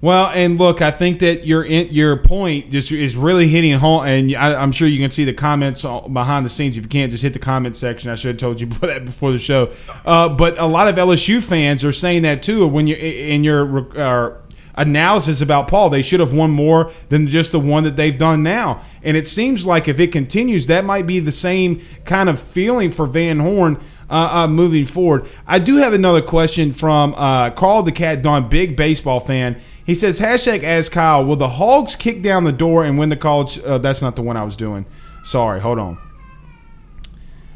[0.02, 4.36] Well, and look, I think that your your point just is really hitting home, and
[4.36, 6.78] I, am sure you can see the comments behind the scenes.
[6.78, 8.12] If you can't, just hit the comment section.
[8.12, 9.74] I should have told you before that before the show.
[10.06, 12.68] Uh, but a lot of LSU fans are saying that too.
[12.68, 14.38] When you in your uh,
[14.76, 15.90] analysis about Paul.
[15.90, 18.82] They should have won more than just the one that they've done now.
[19.04, 22.92] And it seems like if it continues, that might be the same kind of feeling
[22.92, 23.82] for Van Horn.
[24.10, 28.50] Uh, uh, moving forward, I do have another question from uh, Carl the Cat Don,
[28.50, 29.60] big baseball fan.
[29.84, 33.16] He says, hashtag ask Kyle, will the Hogs kick down the door and win the
[33.16, 33.60] college?
[33.64, 34.86] Uh, that's not the one I was doing.
[35.24, 35.98] Sorry, hold on.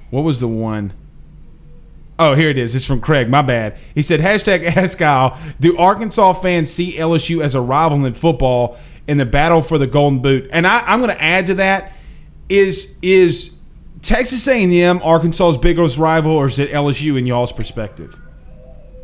[0.10, 0.94] What was the one?
[2.18, 2.76] Oh, here it is.
[2.76, 3.30] It's from Craig.
[3.30, 3.78] My bad.
[3.96, 8.78] He said, hashtag ask Kyle, do Arkansas fans see LSU as a rival in football
[9.08, 10.50] in the battle for the Golden Boot?
[10.52, 11.94] And I, am going to add to that,
[12.50, 13.59] is is
[14.02, 18.20] Texas A&M Arkansas's biggest rival, or is it LSU in y'all's perspective?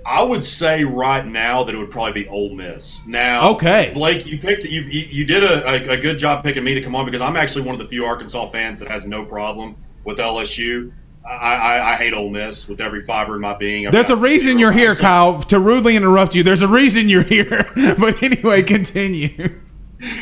[0.05, 3.05] I would say right now that it would probably be Ole Miss.
[3.07, 6.75] Now, okay, Blake, you picked you you, did a, a, a, good job picking me
[6.75, 9.25] to come on because I'm actually one of the few Arkansas fans that has no
[9.25, 10.91] problem with LSU.
[11.27, 13.87] I, I, I, hate Ole Miss with every fiber in my being.
[13.87, 15.41] I've there's a reason you're here, Kyle.
[15.41, 17.67] To rudely interrupt you, there's a reason you're here.
[17.97, 19.59] but anyway, continue.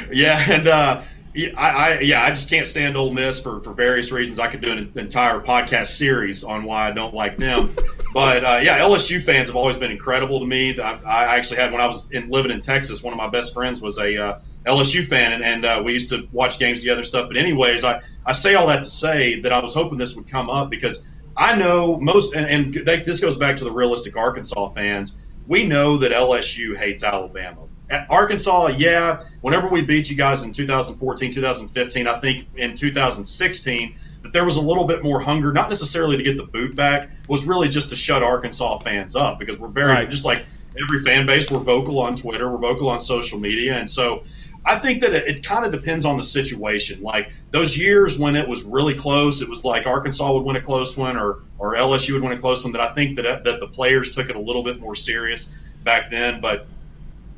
[0.09, 1.01] Yeah, and uh,
[1.35, 4.37] I, I, yeah, I just can't stand Ole Miss for, for various reasons.
[4.37, 7.75] I could do an entire podcast series on why I don't like them.
[8.13, 10.79] but uh, yeah, LSU fans have always been incredible to me.
[10.79, 13.51] I, I actually had when I was in, living in Texas, one of my best
[13.51, 16.99] friends was a uh, LSU fan, and, and uh, we used to watch games together
[16.99, 17.27] and stuff.
[17.27, 20.27] But anyways, I, I say all that to say that I was hoping this would
[20.27, 21.03] come up because
[21.35, 25.15] I know most, and, and this goes back to the realistic Arkansas fans.
[25.47, 27.61] We know that LSU hates Alabama.
[27.93, 33.95] At Arkansas, yeah, whenever we beat you guys in 2014, 2015, I think in 2016,
[34.23, 37.11] that there was a little bit more hunger, not necessarily to get the boot back,
[37.29, 40.09] was really just to shut Arkansas fans up because we're very right.
[40.09, 40.43] just like
[40.81, 44.23] every fan base, we're vocal on Twitter, we're vocal on social media, and so
[44.65, 46.99] I think that it, it kind of depends on the situation.
[47.03, 50.61] Like those years when it was really close, it was like Arkansas would win a
[50.61, 52.73] close one or or LSU would win a close one.
[52.73, 56.09] That I think that that the players took it a little bit more serious back
[56.09, 56.41] then.
[56.41, 56.65] But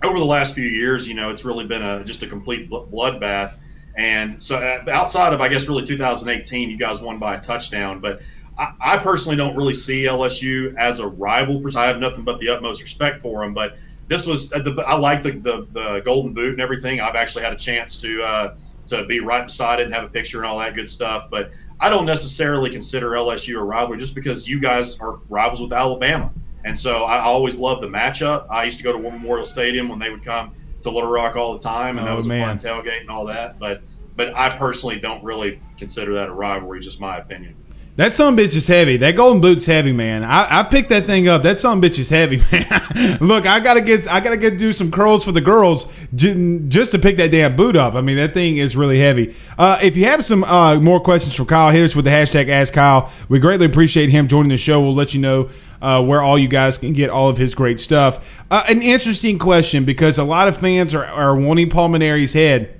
[0.05, 3.57] over the last few years, you know, it's really been a just a complete bloodbath.
[3.97, 7.99] And so uh, outside of I guess really 2018, you guys won by a touchdown,
[7.99, 8.21] but.
[8.57, 11.61] I, I personally don't really see LSU as a rival.
[11.75, 13.75] I have nothing but the utmost respect for them, but
[14.07, 17.01] this was uh, the, I like the, the, the golden boot and everything.
[17.01, 18.55] I've actually had a chance to uh,
[18.87, 21.27] to be right beside it and have a picture and all that good stuff.
[21.31, 25.73] But I don't necessarily consider LSU a rival just because you guys are rivals with
[25.73, 26.31] Alabama.
[26.65, 28.47] And so I always loved the matchup.
[28.49, 31.35] I used to go to War Memorial Stadium when they would come to Little Rock
[31.35, 32.41] all the time, and oh, that was man.
[32.41, 33.59] a fun tailgate and all that.
[33.59, 33.83] But
[34.15, 36.79] but I personally don't really consider that a rivalry.
[36.79, 37.55] Just my opinion.
[37.97, 38.97] That some bitch is heavy.
[38.97, 40.25] That golden boot's heavy, man.
[40.25, 41.43] I, I picked that thing up.
[41.43, 43.17] That some bitch is heavy, man.
[43.21, 46.99] Look, I gotta get I gotta get do some curls for the girls just to
[46.99, 47.93] pick that damn boot up.
[47.95, 49.33] I mean, that thing is really heavy.
[49.57, 52.49] Uh, if you have some uh, more questions for Kyle, hit us with the hashtag
[52.49, 53.11] Ask Kyle.
[53.29, 54.81] We greatly appreciate him joining the show.
[54.81, 55.49] We'll let you know
[55.81, 58.25] uh, where all you guys can get all of his great stuff.
[58.49, 62.79] Uh, an interesting question because a lot of fans are, are wanting Paul Mainieri's head.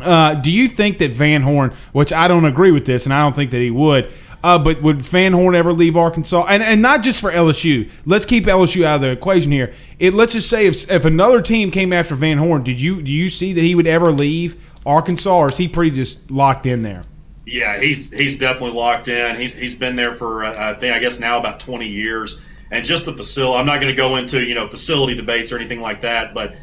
[0.00, 3.22] Uh, do you think that Van Horn, which I don't agree with this, and I
[3.22, 4.12] don't think that he would.
[4.42, 6.46] Uh, but would Van Horn ever leave Arkansas?
[6.48, 7.90] And and not just for LSU.
[8.06, 9.74] Let's keep LSU out of the equation here.
[9.98, 13.10] It let's just say if if another team came after Van Horn, did you do
[13.10, 14.56] you see that he would ever leave
[14.86, 17.02] Arkansas, or is he pretty just locked in there?
[17.50, 19.36] Yeah, he's he's definitely locked in.
[19.36, 22.42] He's he's been there for uh, I think I guess now about 20 years.
[22.70, 23.58] And just the facility.
[23.58, 26.54] I'm not going to go into you know facility debates or anything like that, but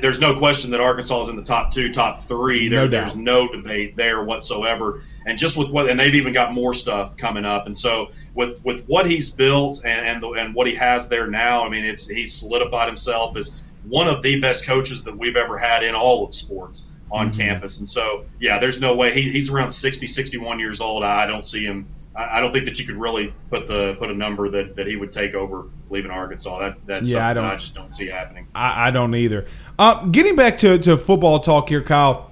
[0.00, 2.68] there's no question that Arkansas is in the top two, top three.
[2.68, 6.52] There, no there's no debate there whatsoever and just with what and they've even got
[6.52, 10.54] more stuff coming up and so with with what he's built and and, the, and
[10.54, 14.40] what he has there now i mean it's he's solidified himself as one of the
[14.40, 17.40] best coaches that we've ever had in all of sports on mm-hmm.
[17.40, 21.26] campus and so yeah there's no way he, he's around 60 61 years old i
[21.26, 24.50] don't see him I don't think that you could really put the put a number
[24.50, 26.58] that, that he would take over leaving Arkansas.
[26.58, 28.48] That that's yeah, I, don't, I just don't see happening.
[28.54, 29.46] I, I don't either.
[29.78, 32.30] Uh, getting back to, to football talk here, Kyle.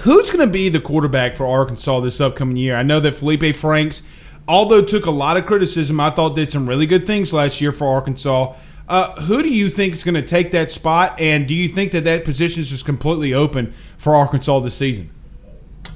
[0.00, 2.76] Who's going to be the quarterback for Arkansas this upcoming year?
[2.76, 4.02] I know that Felipe Franks,
[4.48, 7.72] although took a lot of criticism, I thought did some really good things last year
[7.72, 8.54] for Arkansas.
[8.88, 11.92] Uh, who do you think is going to take that spot, and do you think
[11.92, 15.10] that that position is just completely open for Arkansas this season?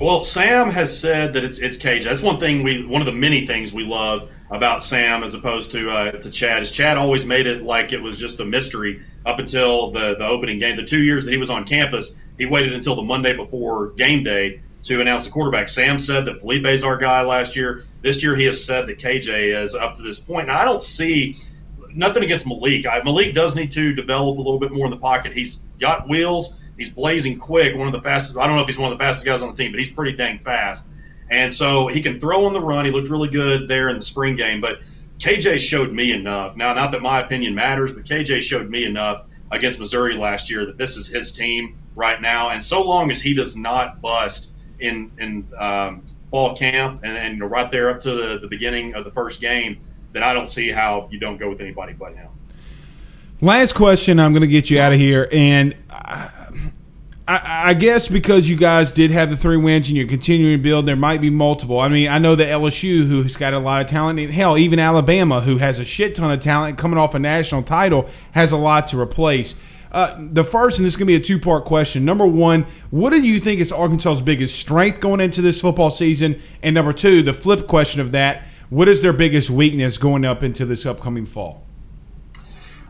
[0.01, 2.05] Well, Sam has said that it's it's KJ.
[2.05, 5.73] That's one thing we one of the many things we love about Sam as opposed
[5.73, 9.01] to uh, to Chad is Chad always made it like it was just a mystery
[9.25, 10.77] up until the the opening game.
[10.77, 14.23] The two years that he was on campus, he waited until the Monday before game
[14.23, 15.69] day to announce the quarterback.
[15.69, 17.85] Sam said that Felipe's our guy last year.
[18.03, 20.47] This year, he has said that KJ is up to this point.
[20.47, 21.37] Now, I don't see
[21.97, 22.87] nothing against Malik.
[22.87, 25.33] I, Malik does need to develop a little bit more in the pocket.
[25.33, 26.61] He's got wheels.
[26.77, 27.75] He's blazing quick.
[27.75, 28.37] One of the fastest.
[28.37, 29.91] I don't know if he's one of the fastest guys on the team, but he's
[29.91, 30.91] pretty dang fast.
[31.31, 32.85] And so he can throw on the run.
[32.85, 34.61] He looked really good there in the spring game.
[34.61, 34.81] But
[35.19, 36.57] KJ showed me enough.
[36.57, 40.67] Now, not that my opinion matters, but KJ showed me enough against Missouri last year
[40.67, 42.51] that this is his team right now.
[42.51, 47.51] And so long as he does not bust in in um, fall camp and, and
[47.51, 49.81] right there up to the, the beginning of the first game,
[50.17, 52.29] then I don't see how you don't go with anybody but him.
[53.43, 54.19] Last question.
[54.19, 55.75] I'm going to get you out of here, and
[57.29, 60.63] I, I, guess because you guys did have the three wins and you're continuing to
[60.63, 61.81] build, there might be multiple.
[61.81, 64.79] I mean, I know that LSU, who's got a lot of talent, and hell, even
[64.79, 68.57] Alabama, who has a shit ton of talent coming off a national title, has a
[68.57, 69.55] lot to replace.
[69.93, 72.05] Uh, the first, and this is going to be a two part question.
[72.05, 76.41] Number one, what do you think is Arkansas's biggest strength going into this football season?
[76.63, 80.43] And number two, the flip question of that, what is their biggest weakness going up
[80.43, 81.63] into this upcoming fall?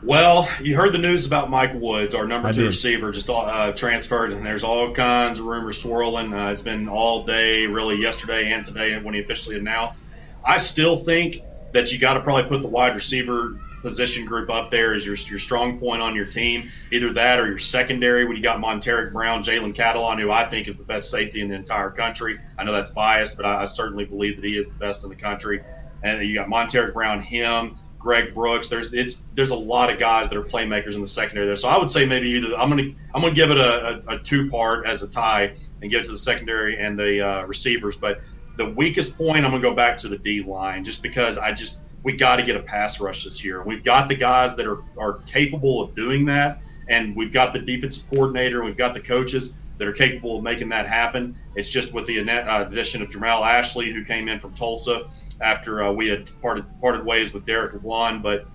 [0.02, 2.66] Well, you heard the news about Mike Woods, our number I two did.
[2.66, 6.32] receiver, just uh, transferred, and there's all kinds of rumors swirling.
[6.32, 10.02] Uh, it's been all day, really, yesterday and today when he officially announced.
[10.44, 14.70] I still think that you got to probably put the wide receiver position group up
[14.70, 16.70] there is your, your strong point on your team.
[16.90, 20.68] Either that or your secondary when you got Montaric Brown, Jalen Catalon, who I think
[20.68, 22.36] is the best safety in the entire country.
[22.58, 25.10] I know that's biased, but I, I certainly believe that he is the best in
[25.10, 25.60] the country.
[26.02, 28.68] And you got Montaric Brown, him, Greg Brooks.
[28.68, 31.56] There's it's there's a lot of guys that are playmakers in the secondary there.
[31.56, 34.18] So I would say maybe either I'm gonna I'm gonna give it a, a, a
[34.20, 37.96] two part as a tie and give it to the secondary and the uh, receivers.
[37.96, 38.20] But
[38.54, 41.86] the weakest point I'm gonna go back to the D line just because I just
[42.07, 43.64] we got to get a pass rush this year.
[43.64, 47.59] We've got the guys that are are capable of doing that, and we've got the
[47.59, 49.57] defensive coordinator, we've got the coaches.
[49.78, 51.36] that are capable of making that happen.
[51.54, 55.11] It's just with the uh, addition of Jermial Ashley, who came in from Tulsa
[55.42, 58.22] after uh, we had parted parted ways with Derek One.
[58.22, 58.46] But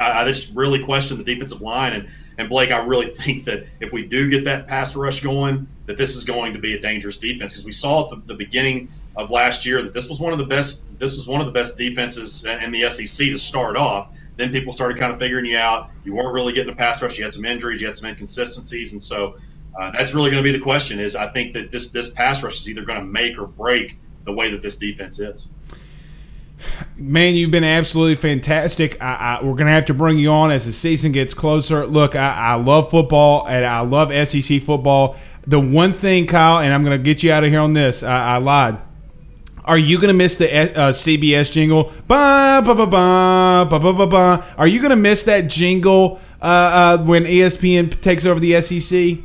[0.00, 2.08] I, I, just really question the defensive line and
[2.38, 2.72] and Blake.
[2.72, 6.24] I really think that if we do get that pass rush going, that this is
[6.24, 9.64] going to be a dangerous defense because we saw at the, the beginning of last
[9.64, 10.98] year that this was one of the best.
[10.98, 14.14] This was one of the best defenses in the SEC to start off.
[14.36, 15.90] Then people started kind of figuring you out.
[16.04, 17.18] You weren't really getting a pass rush.
[17.18, 17.80] You had some injuries.
[17.80, 19.36] You had some inconsistencies, and so
[19.78, 20.98] uh, that's really going to be the question.
[21.00, 23.96] Is I think that this this pass rush is either going to make or break
[24.24, 25.48] the way that this defense is.
[26.96, 29.00] Man, you've been absolutely fantastic.
[29.02, 31.86] I, I, we're going to have to bring you on as the season gets closer.
[31.86, 35.16] Look, I, I love football and I love SEC football.
[35.46, 38.02] The one thing, Kyle, and I'm going to get you out of here on this.
[38.02, 38.78] I, lied.
[39.64, 41.84] Are you going to miss the uh, CBS jingle?
[42.06, 44.44] Ba, ba, ba, ba, ba, ba, ba, ba.
[44.58, 49.24] Are you going to miss that jingle uh, uh, when ESPN takes over the SEC?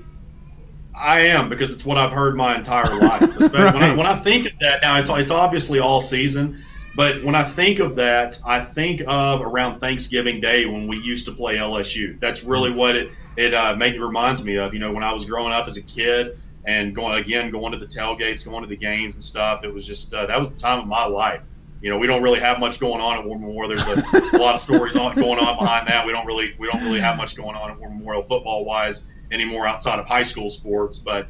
[0.96, 3.22] I am because it's what I've heard my entire life.
[3.54, 3.74] right.
[3.74, 6.62] when, I, when I think of that now, it's it's obviously all season,
[6.96, 11.26] but when I think of that, I think of around Thanksgiving Day when we used
[11.28, 12.20] to play LSU.
[12.20, 14.74] That's really what it it uh, make, it reminds me of.
[14.74, 17.78] You know, when I was growing up as a kid and going again going to
[17.78, 19.64] the tailgates, going to the games and stuff.
[19.64, 21.42] It was just uh, that was the time of my life.
[21.82, 23.70] You know, we don't really have much going on at War Memorial.
[23.70, 26.06] There's a, a lot of stories on, going on behind that.
[26.06, 29.08] We don't really we don't really have much going on at War Memorial football wise
[29.32, 30.98] anymore outside of high school sports.
[30.98, 31.28] But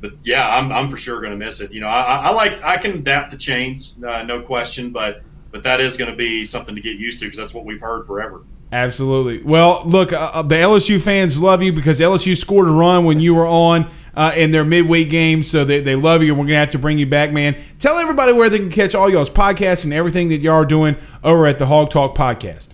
[0.00, 1.72] but yeah, I'm, I'm for sure going to miss it.
[1.72, 4.90] You know, I, I like I can adapt to change, uh, no question.
[4.90, 7.64] But but that is going to be something to get used to because that's what
[7.64, 8.42] we've heard forever.
[8.72, 9.42] Absolutely.
[9.42, 13.20] Well, look, uh, uh the LSU fans love you because LSU scored a run when
[13.20, 13.90] you were on.
[14.12, 16.80] Uh, in their midweek game, so they, they love you, and we're gonna have to
[16.80, 17.56] bring you back, man.
[17.78, 20.96] Tell everybody where they can catch all y'all's podcasts and everything that y'all are doing
[21.22, 22.70] over at the Hog Talk podcast.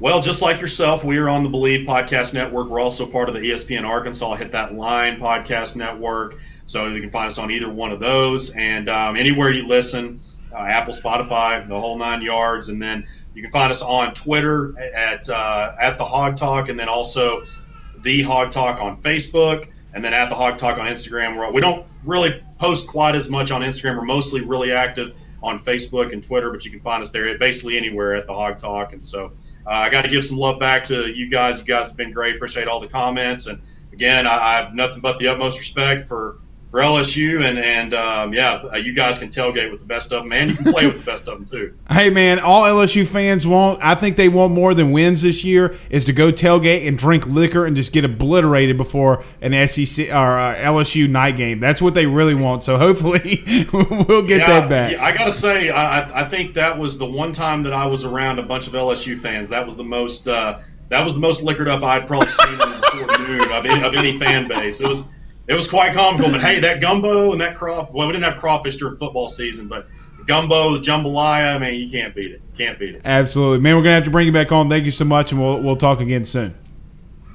[0.00, 2.68] Well, just like yourself, we are on the Believe Podcast Network.
[2.68, 6.34] We're also part of the ESPN Arkansas Hit That Line Podcast Network.
[6.64, 8.50] So you can find us on either one of those.
[8.56, 10.20] And um, anywhere you listen,
[10.52, 12.70] uh, Apple, Spotify, the whole nine yards.
[12.70, 16.78] And then you can find us on Twitter at, uh, at the Hog Talk, and
[16.78, 17.42] then also
[18.02, 21.36] the Hog Talk on Facebook, and then at the Hog Talk on Instagram.
[21.36, 23.96] We're, we don't really post quite as much on Instagram.
[23.96, 27.76] We're mostly really active on Facebook and Twitter, but you can find us there basically
[27.76, 28.92] anywhere at the Hog Talk.
[28.92, 29.32] And so
[29.66, 31.58] uh, I got to give some love back to you guys.
[31.58, 32.36] You guys have been great.
[32.36, 33.46] Appreciate all the comments.
[33.46, 33.60] And
[33.92, 36.38] again, I, I have nothing but the utmost respect for
[36.74, 40.24] for LSU, and and um, yeah, uh, you guys can tailgate with the best of
[40.24, 41.72] them, and you can play with the best of them too.
[41.88, 45.76] Hey man, all LSU fans want, I think they want more than wins this year,
[45.88, 50.38] is to go tailgate and drink liquor and just get obliterated before an SEC or
[50.38, 51.60] uh, LSU night game.
[51.60, 52.64] That's what they really want.
[52.64, 54.92] So hopefully we'll get yeah, that back.
[54.92, 58.04] Yeah, I gotta say, I, I think that was the one time that I was
[58.04, 59.48] around a bunch of LSU fans.
[59.50, 60.26] That was the most.
[60.26, 60.58] Uh,
[60.88, 64.18] that was the most liquored up I'd probably seen before noon of any, of any
[64.18, 64.80] fan base.
[64.80, 65.04] It was
[65.46, 66.30] it was quite comical.
[66.30, 67.94] But hey, that gumbo and that crawfish.
[67.94, 69.86] Well, we didn't have crawfish during football season, but
[70.26, 71.56] gumbo, the jambalaya.
[71.56, 72.42] I mean, you can't beat it.
[72.56, 73.02] Can't beat it.
[73.04, 73.76] Absolutely, man.
[73.76, 74.68] We're gonna have to bring you back on.
[74.68, 76.54] Thank you so much, and we'll we'll talk again soon.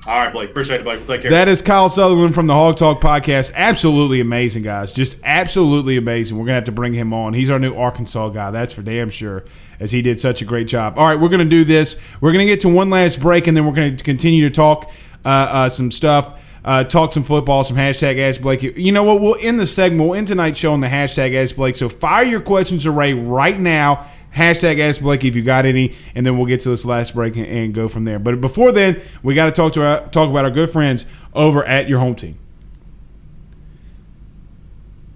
[0.07, 0.49] All right, Blake.
[0.49, 0.99] Appreciate it, Blake.
[0.99, 1.31] We'll take care.
[1.31, 3.53] That is Kyle Sutherland from the Hog Talk podcast.
[3.53, 4.93] Absolutely amazing, guys.
[4.93, 6.37] Just absolutely amazing.
[6.37, 7.33] We're going to have to bring him on.
[7.33, 8.49] He's our new Arkansas guy.
[8.49, 9.43] That's for damn sure,
[9.79, 10.97] as he did such a great job.
[10.97, 11.97] All right, we're going to do this.
[12.21, 14.55] We're going to get to one last break, and then we're going to continue to
[14.55, 14.89] talk
[15.25, 18.61] uh, uh, some stuff uh, talk some football, some hashtag Ask Blake.
[18.63, 19.21] You know what?
[19.21, 20.09] We'll end the segment.
[20.09, 21.75] We'll end tonight's show on the hashtag Ask Blake.
[21.75, 24.07] So fire your questions array right now.
[24.35, 27.35] Hashtag Ask Blake if you got any, and then we'll get to this last break
[27.35, 28.19] and, and go from there.
[28.19, 31.63] But before then, we got to talk to our, talk about our good friends over
[31.65, 32.37] at your home team.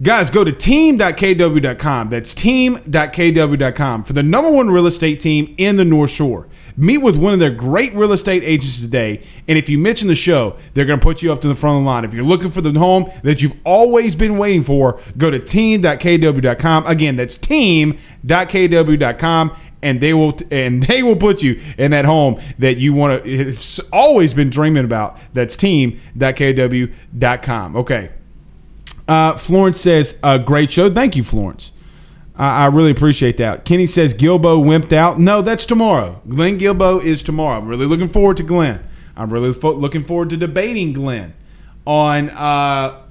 [0.02, 2.10] Guys, go to team.kw.com.
[2.10, 6.50] That's team.kw.com for the number one real estate team in the North Shore.
[6.76, 10.16] Meet with one of their great real estate agents today, and if you mention the
[10.16, 12.04] show, they're going to put you up to the front of the line.
[12.06, 16.88] If you're looking for the home that you've always been waiting for, go to team.kw.com.
[16.88, 18.02] Again, that's team.kw.com
[19.84, 23.30] and they will and they will put you in that home that you want to
[23.30, 25.20] it's always been dreaming about.
[25.34, 26.16] That's team.kw.com.
[27.76, 28.10] Okay.
[29.06, 30.90] Uh, Florence says, uh, great show.
[30.92, 31.73] Thank you, Florence.
[32.36, 33.66] I, I, really appreciate that.
[33.66, 35.20] Kenny says Guilbeau wimped out.
[35.20, 36.22] No, that's tomorrow.
[36.28, 37.60] Glenn Guilbeau is tomorrow.
[37.60, 38.84] I'm really looking forward to Glenn.
[39.16, 41.34] I'm really fo- looking forward to debating Glenn
[41.86, 43.04] on uh,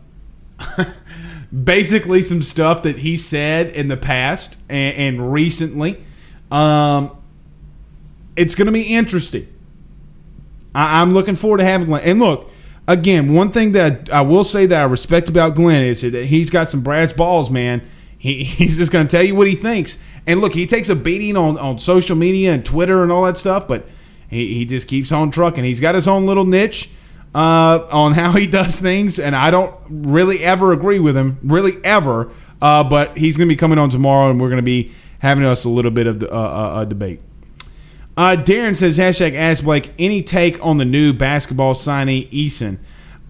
[1.65, 6.03] basically some stuff that he said in the past and, and recently.
[6.51, 7.17] Um,
[8.35, 9.47] it's going to be interesting.
[10.75, 12.03] I, I'm looking forward to having Glenn.
[12.03, 12.51] And look,
[12.89, 16.51] again, one thing that I will say that I respect about Glenn is that he's
[16.51, 17.83] got some brass balls, man
[18.23, 19.99] he, he's just going to tell you what he thinks.
[20.29, 23.37] And look, he takes a beating on, on social media and Twitter and all that
[23.37, 23.85] stuff, but
[24.31, 25.65] he, he just keeps on trucking.
[25.65, 26.89] He's got his own little niche.
[27.35, 31.83] uh, on how he does things, and I don't really ever agree with him, really
[31.85, 32.31] ever.
[32.61, 35.45] Uh, but he's going to be coming on tomorrow, and we're going to be having
[35.45, 37.21] us a little bit of the, uh, uh, debate.
[38.17, 42.79] Uh, Darren says, hashtag ask Blake, any take on the new basketball signee, Eason?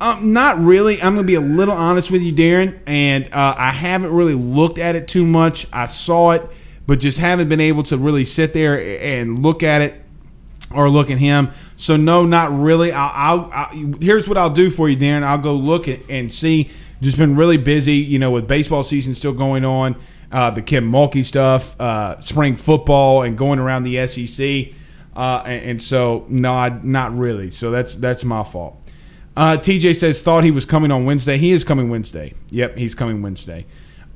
[0.03, 1.01] Um, not really.
[1.01, 4.35] I'm going to be a little honest with you, Darren, and uh, I haven't really
[4.35, 5.65] looked at it too much.
[5.73, 6.43] I saw it,
[6.89, 10.03] but just haven't been able to really sit there and look at it
[10.75, 11.53] or look at him.
[11.77, 12.91] So no, not really.
[12.91, 15.23] I'll, I'll, I'll here's what I'll do for you, Darren.
[15.23, 16.73] I'll go look at, and see.
[17.01, 19.95] Just been really busy, you know, with baseball season still going on,
[20.33, 24.75] uh, the Kim Mulkey stuff, uh, spring football, and going around the SEC.
[25.15, 27.51] Uh, and, and, so no, not really.
[27.51, 28.82] So that's that's my fault.
[29.37, 31.39] Uh, TJ says thought he was coming on Wednesday.
[31.39, 32.35] He is coming Wednesday.
[32.51, 33.67] Yep, he's coming Wednesday.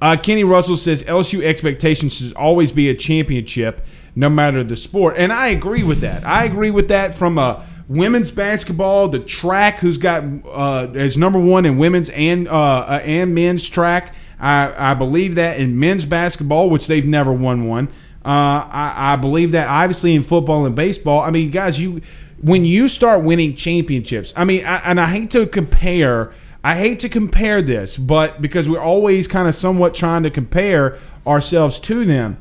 [0.01, 3.81] Uh, Kenny Russell says LSU expectations should always be a championship,
[4.15, 6.25] no matter the sport, and I agree with that.
[6.25, 11.39] I agree with that from a women's basketball, the track, who's got uh, as number
[11.39, 14.15] one in women's and uh, uh, and men's track.
[14.39, 17.89] I, I believe that in men's basketball, which they've never won one.
[18.27, 21.21] Uh, I, I believe that obviously in football and baseball.
[21.21, 22.03] I mean, guys, you
[22.43, 26.33] when you start winning championships, I mean, I, and I hate to compare.
[26.65, 30.99] I hate to compare this, but because we're always kind of somewhat trying to compare
[31.25, 32.37] ourselves to them.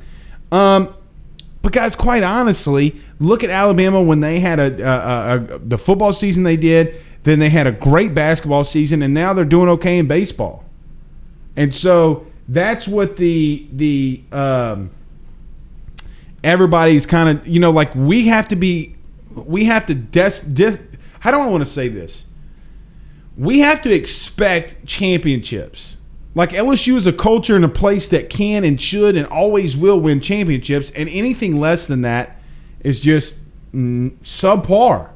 [0.52, 0.96] Um,
[1.62, 6.14] but guys, quite honestly, look at Alabama when they had a, a, a, the football
[6.14, 6.96] season they did.
[7.22, 10.64] Then they had a great basketball season, and now they're doing okay in baseball.
[11.56, 14.90] And so that's what the the um,
[16.46, 18.96] everybody's kind of you know like we have to be
[19.46, 20.78] we have to des, des
[21.20, 22.26] how do I want to say this?
[23.36, 25.98] We have to expect championships.
[26.36, 30.00] Like LSU is a culture and a place that can and should and always will
[30.00, 32.40] win championships, and anything less than that
[32.82, 33.40] is just
[33.74, 35.10] mm, subpar.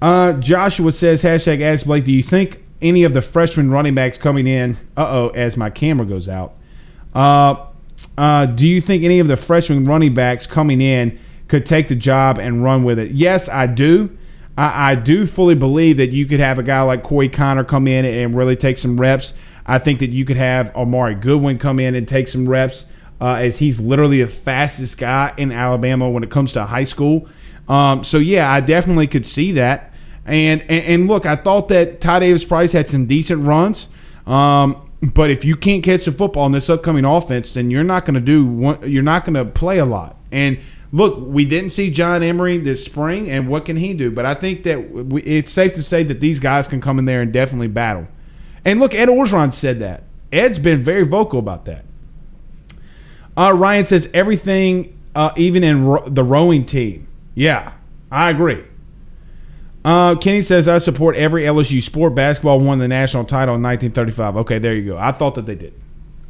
[0.00, 4.18] Uh, Joshua says, hashtag ask Blake, do you think any of the freshman running backs
[4.18, 6.54] coming in, uh oh, as my camera goes out,
[7.14, 7.65] uh,
[8.18, 11.18] uh, do you think any of the freshman running backs coming in
[11.48, 13.12] could take the job and run with it.
[13.12, 14.16] Yes, I do.
[14.58, 17.86] I, I do fully believe that you could have a guy like Corey Kiner come
[17.86, 19.34] in and really take some reps.
[19.64, 22.86] I think that you could have Armoni Goodwin come in and take some reps,
[23.20, 27.28] uh, as he's literally the fastest guy in Alabama when it comes to high school.
[27.68, 29.92] Um, so yeah, I definitely could see that.
[30.24, 33.88] And, and, and look, I thought that Ty Davis Price had some decent runs.
[34.26, 38.04] Um, but if you can't catch the football in this upcoming offense, then you're not
[38.04, 40.16] going to do one, you're not going to play a lot.
[40.32, 40.58] And
[40.92, 44.10] look, we didn't see John Emery this spring, and what can he do?
[44.10, 47.04] But I think that we, it's safe to say that these guys can come in
[47.04, 48.08] there and definitely battle.
[48.64, 50.04] And look, Ed Orgeron said that.
[50.32, 51.84] Ed's been very vocal about that.
[53.36, 57.06] Uh, Ryan says everything, uh, even in ro- the rowing team.
[57.34, 57.74] Yeah,
[58.10, 58.64] I agree.
[59.86, 62.16] Uh, Kenny says I support every LSU sport.
[62.16, 64.36] Basketball won the national title in 1935.
[64.38, 64.98] Okay, there you go.
[64.98, 65.74] I thought that they did.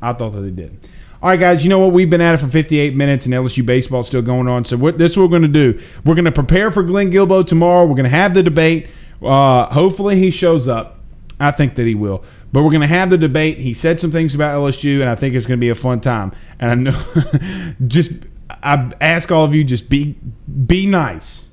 [0.02, 0.78] I thought that they did.
[1.22, 1.94] All right, guys, you know what?
[1.94, 4.66] We've been at it for 58 minutes, and LSU baseball is still going on.
[4.66, 5.82] So what, this is what we're going to do.
[6.04, 7.86] We're going to prepare for Glenn Guilbeau tomorrow.
[7.86, 8.88] We're going to have the debate.
[9.22, 10.98] Uh, hopefully, he shows up.
[11.40, 12.24] I think that he will.
[12.52, 13.56] But we're going to have the debate.
[13.56, 16.00] He said some things about LSU, and I think it's going to be a fun
[16.00, 16.32] time.
[16.58, 18.12] And I know, just
[18.50, 20.14] I ask all of you, just be
[20.66, 21.48] be nice.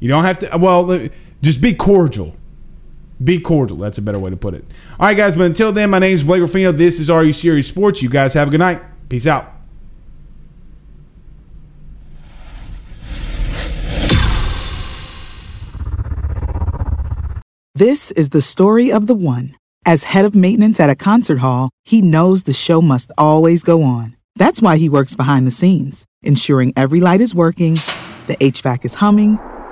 [0.00, 0.56] You don't have to.
[0.56, 1.08] Well,
[1.42, 2.34] just be cordial.
[3.22, 3.78] Be cordial.
[3.78, 4.64] That's a better way to put it.
[4.98, 5.36] All right, guys.
[5.36, 6.72] But until then, my name is Blake Ruffino.
[6.72, 8.02] This is Are You Serious Sports.
[8.02, 8.82] You guys have a good night.
[9.08, 9.52] Peace out.
[17.74, 19.54] This is the story of the one.
[19.84, 23.82] As head of maintenance at a concert hall, he knows the show must always go
[23.82, 24.16] on.
[24.34, 27.74] That's why he works behind the scenes, ensuring every light is working,
[28.28, 29.38] the HVAC is humming,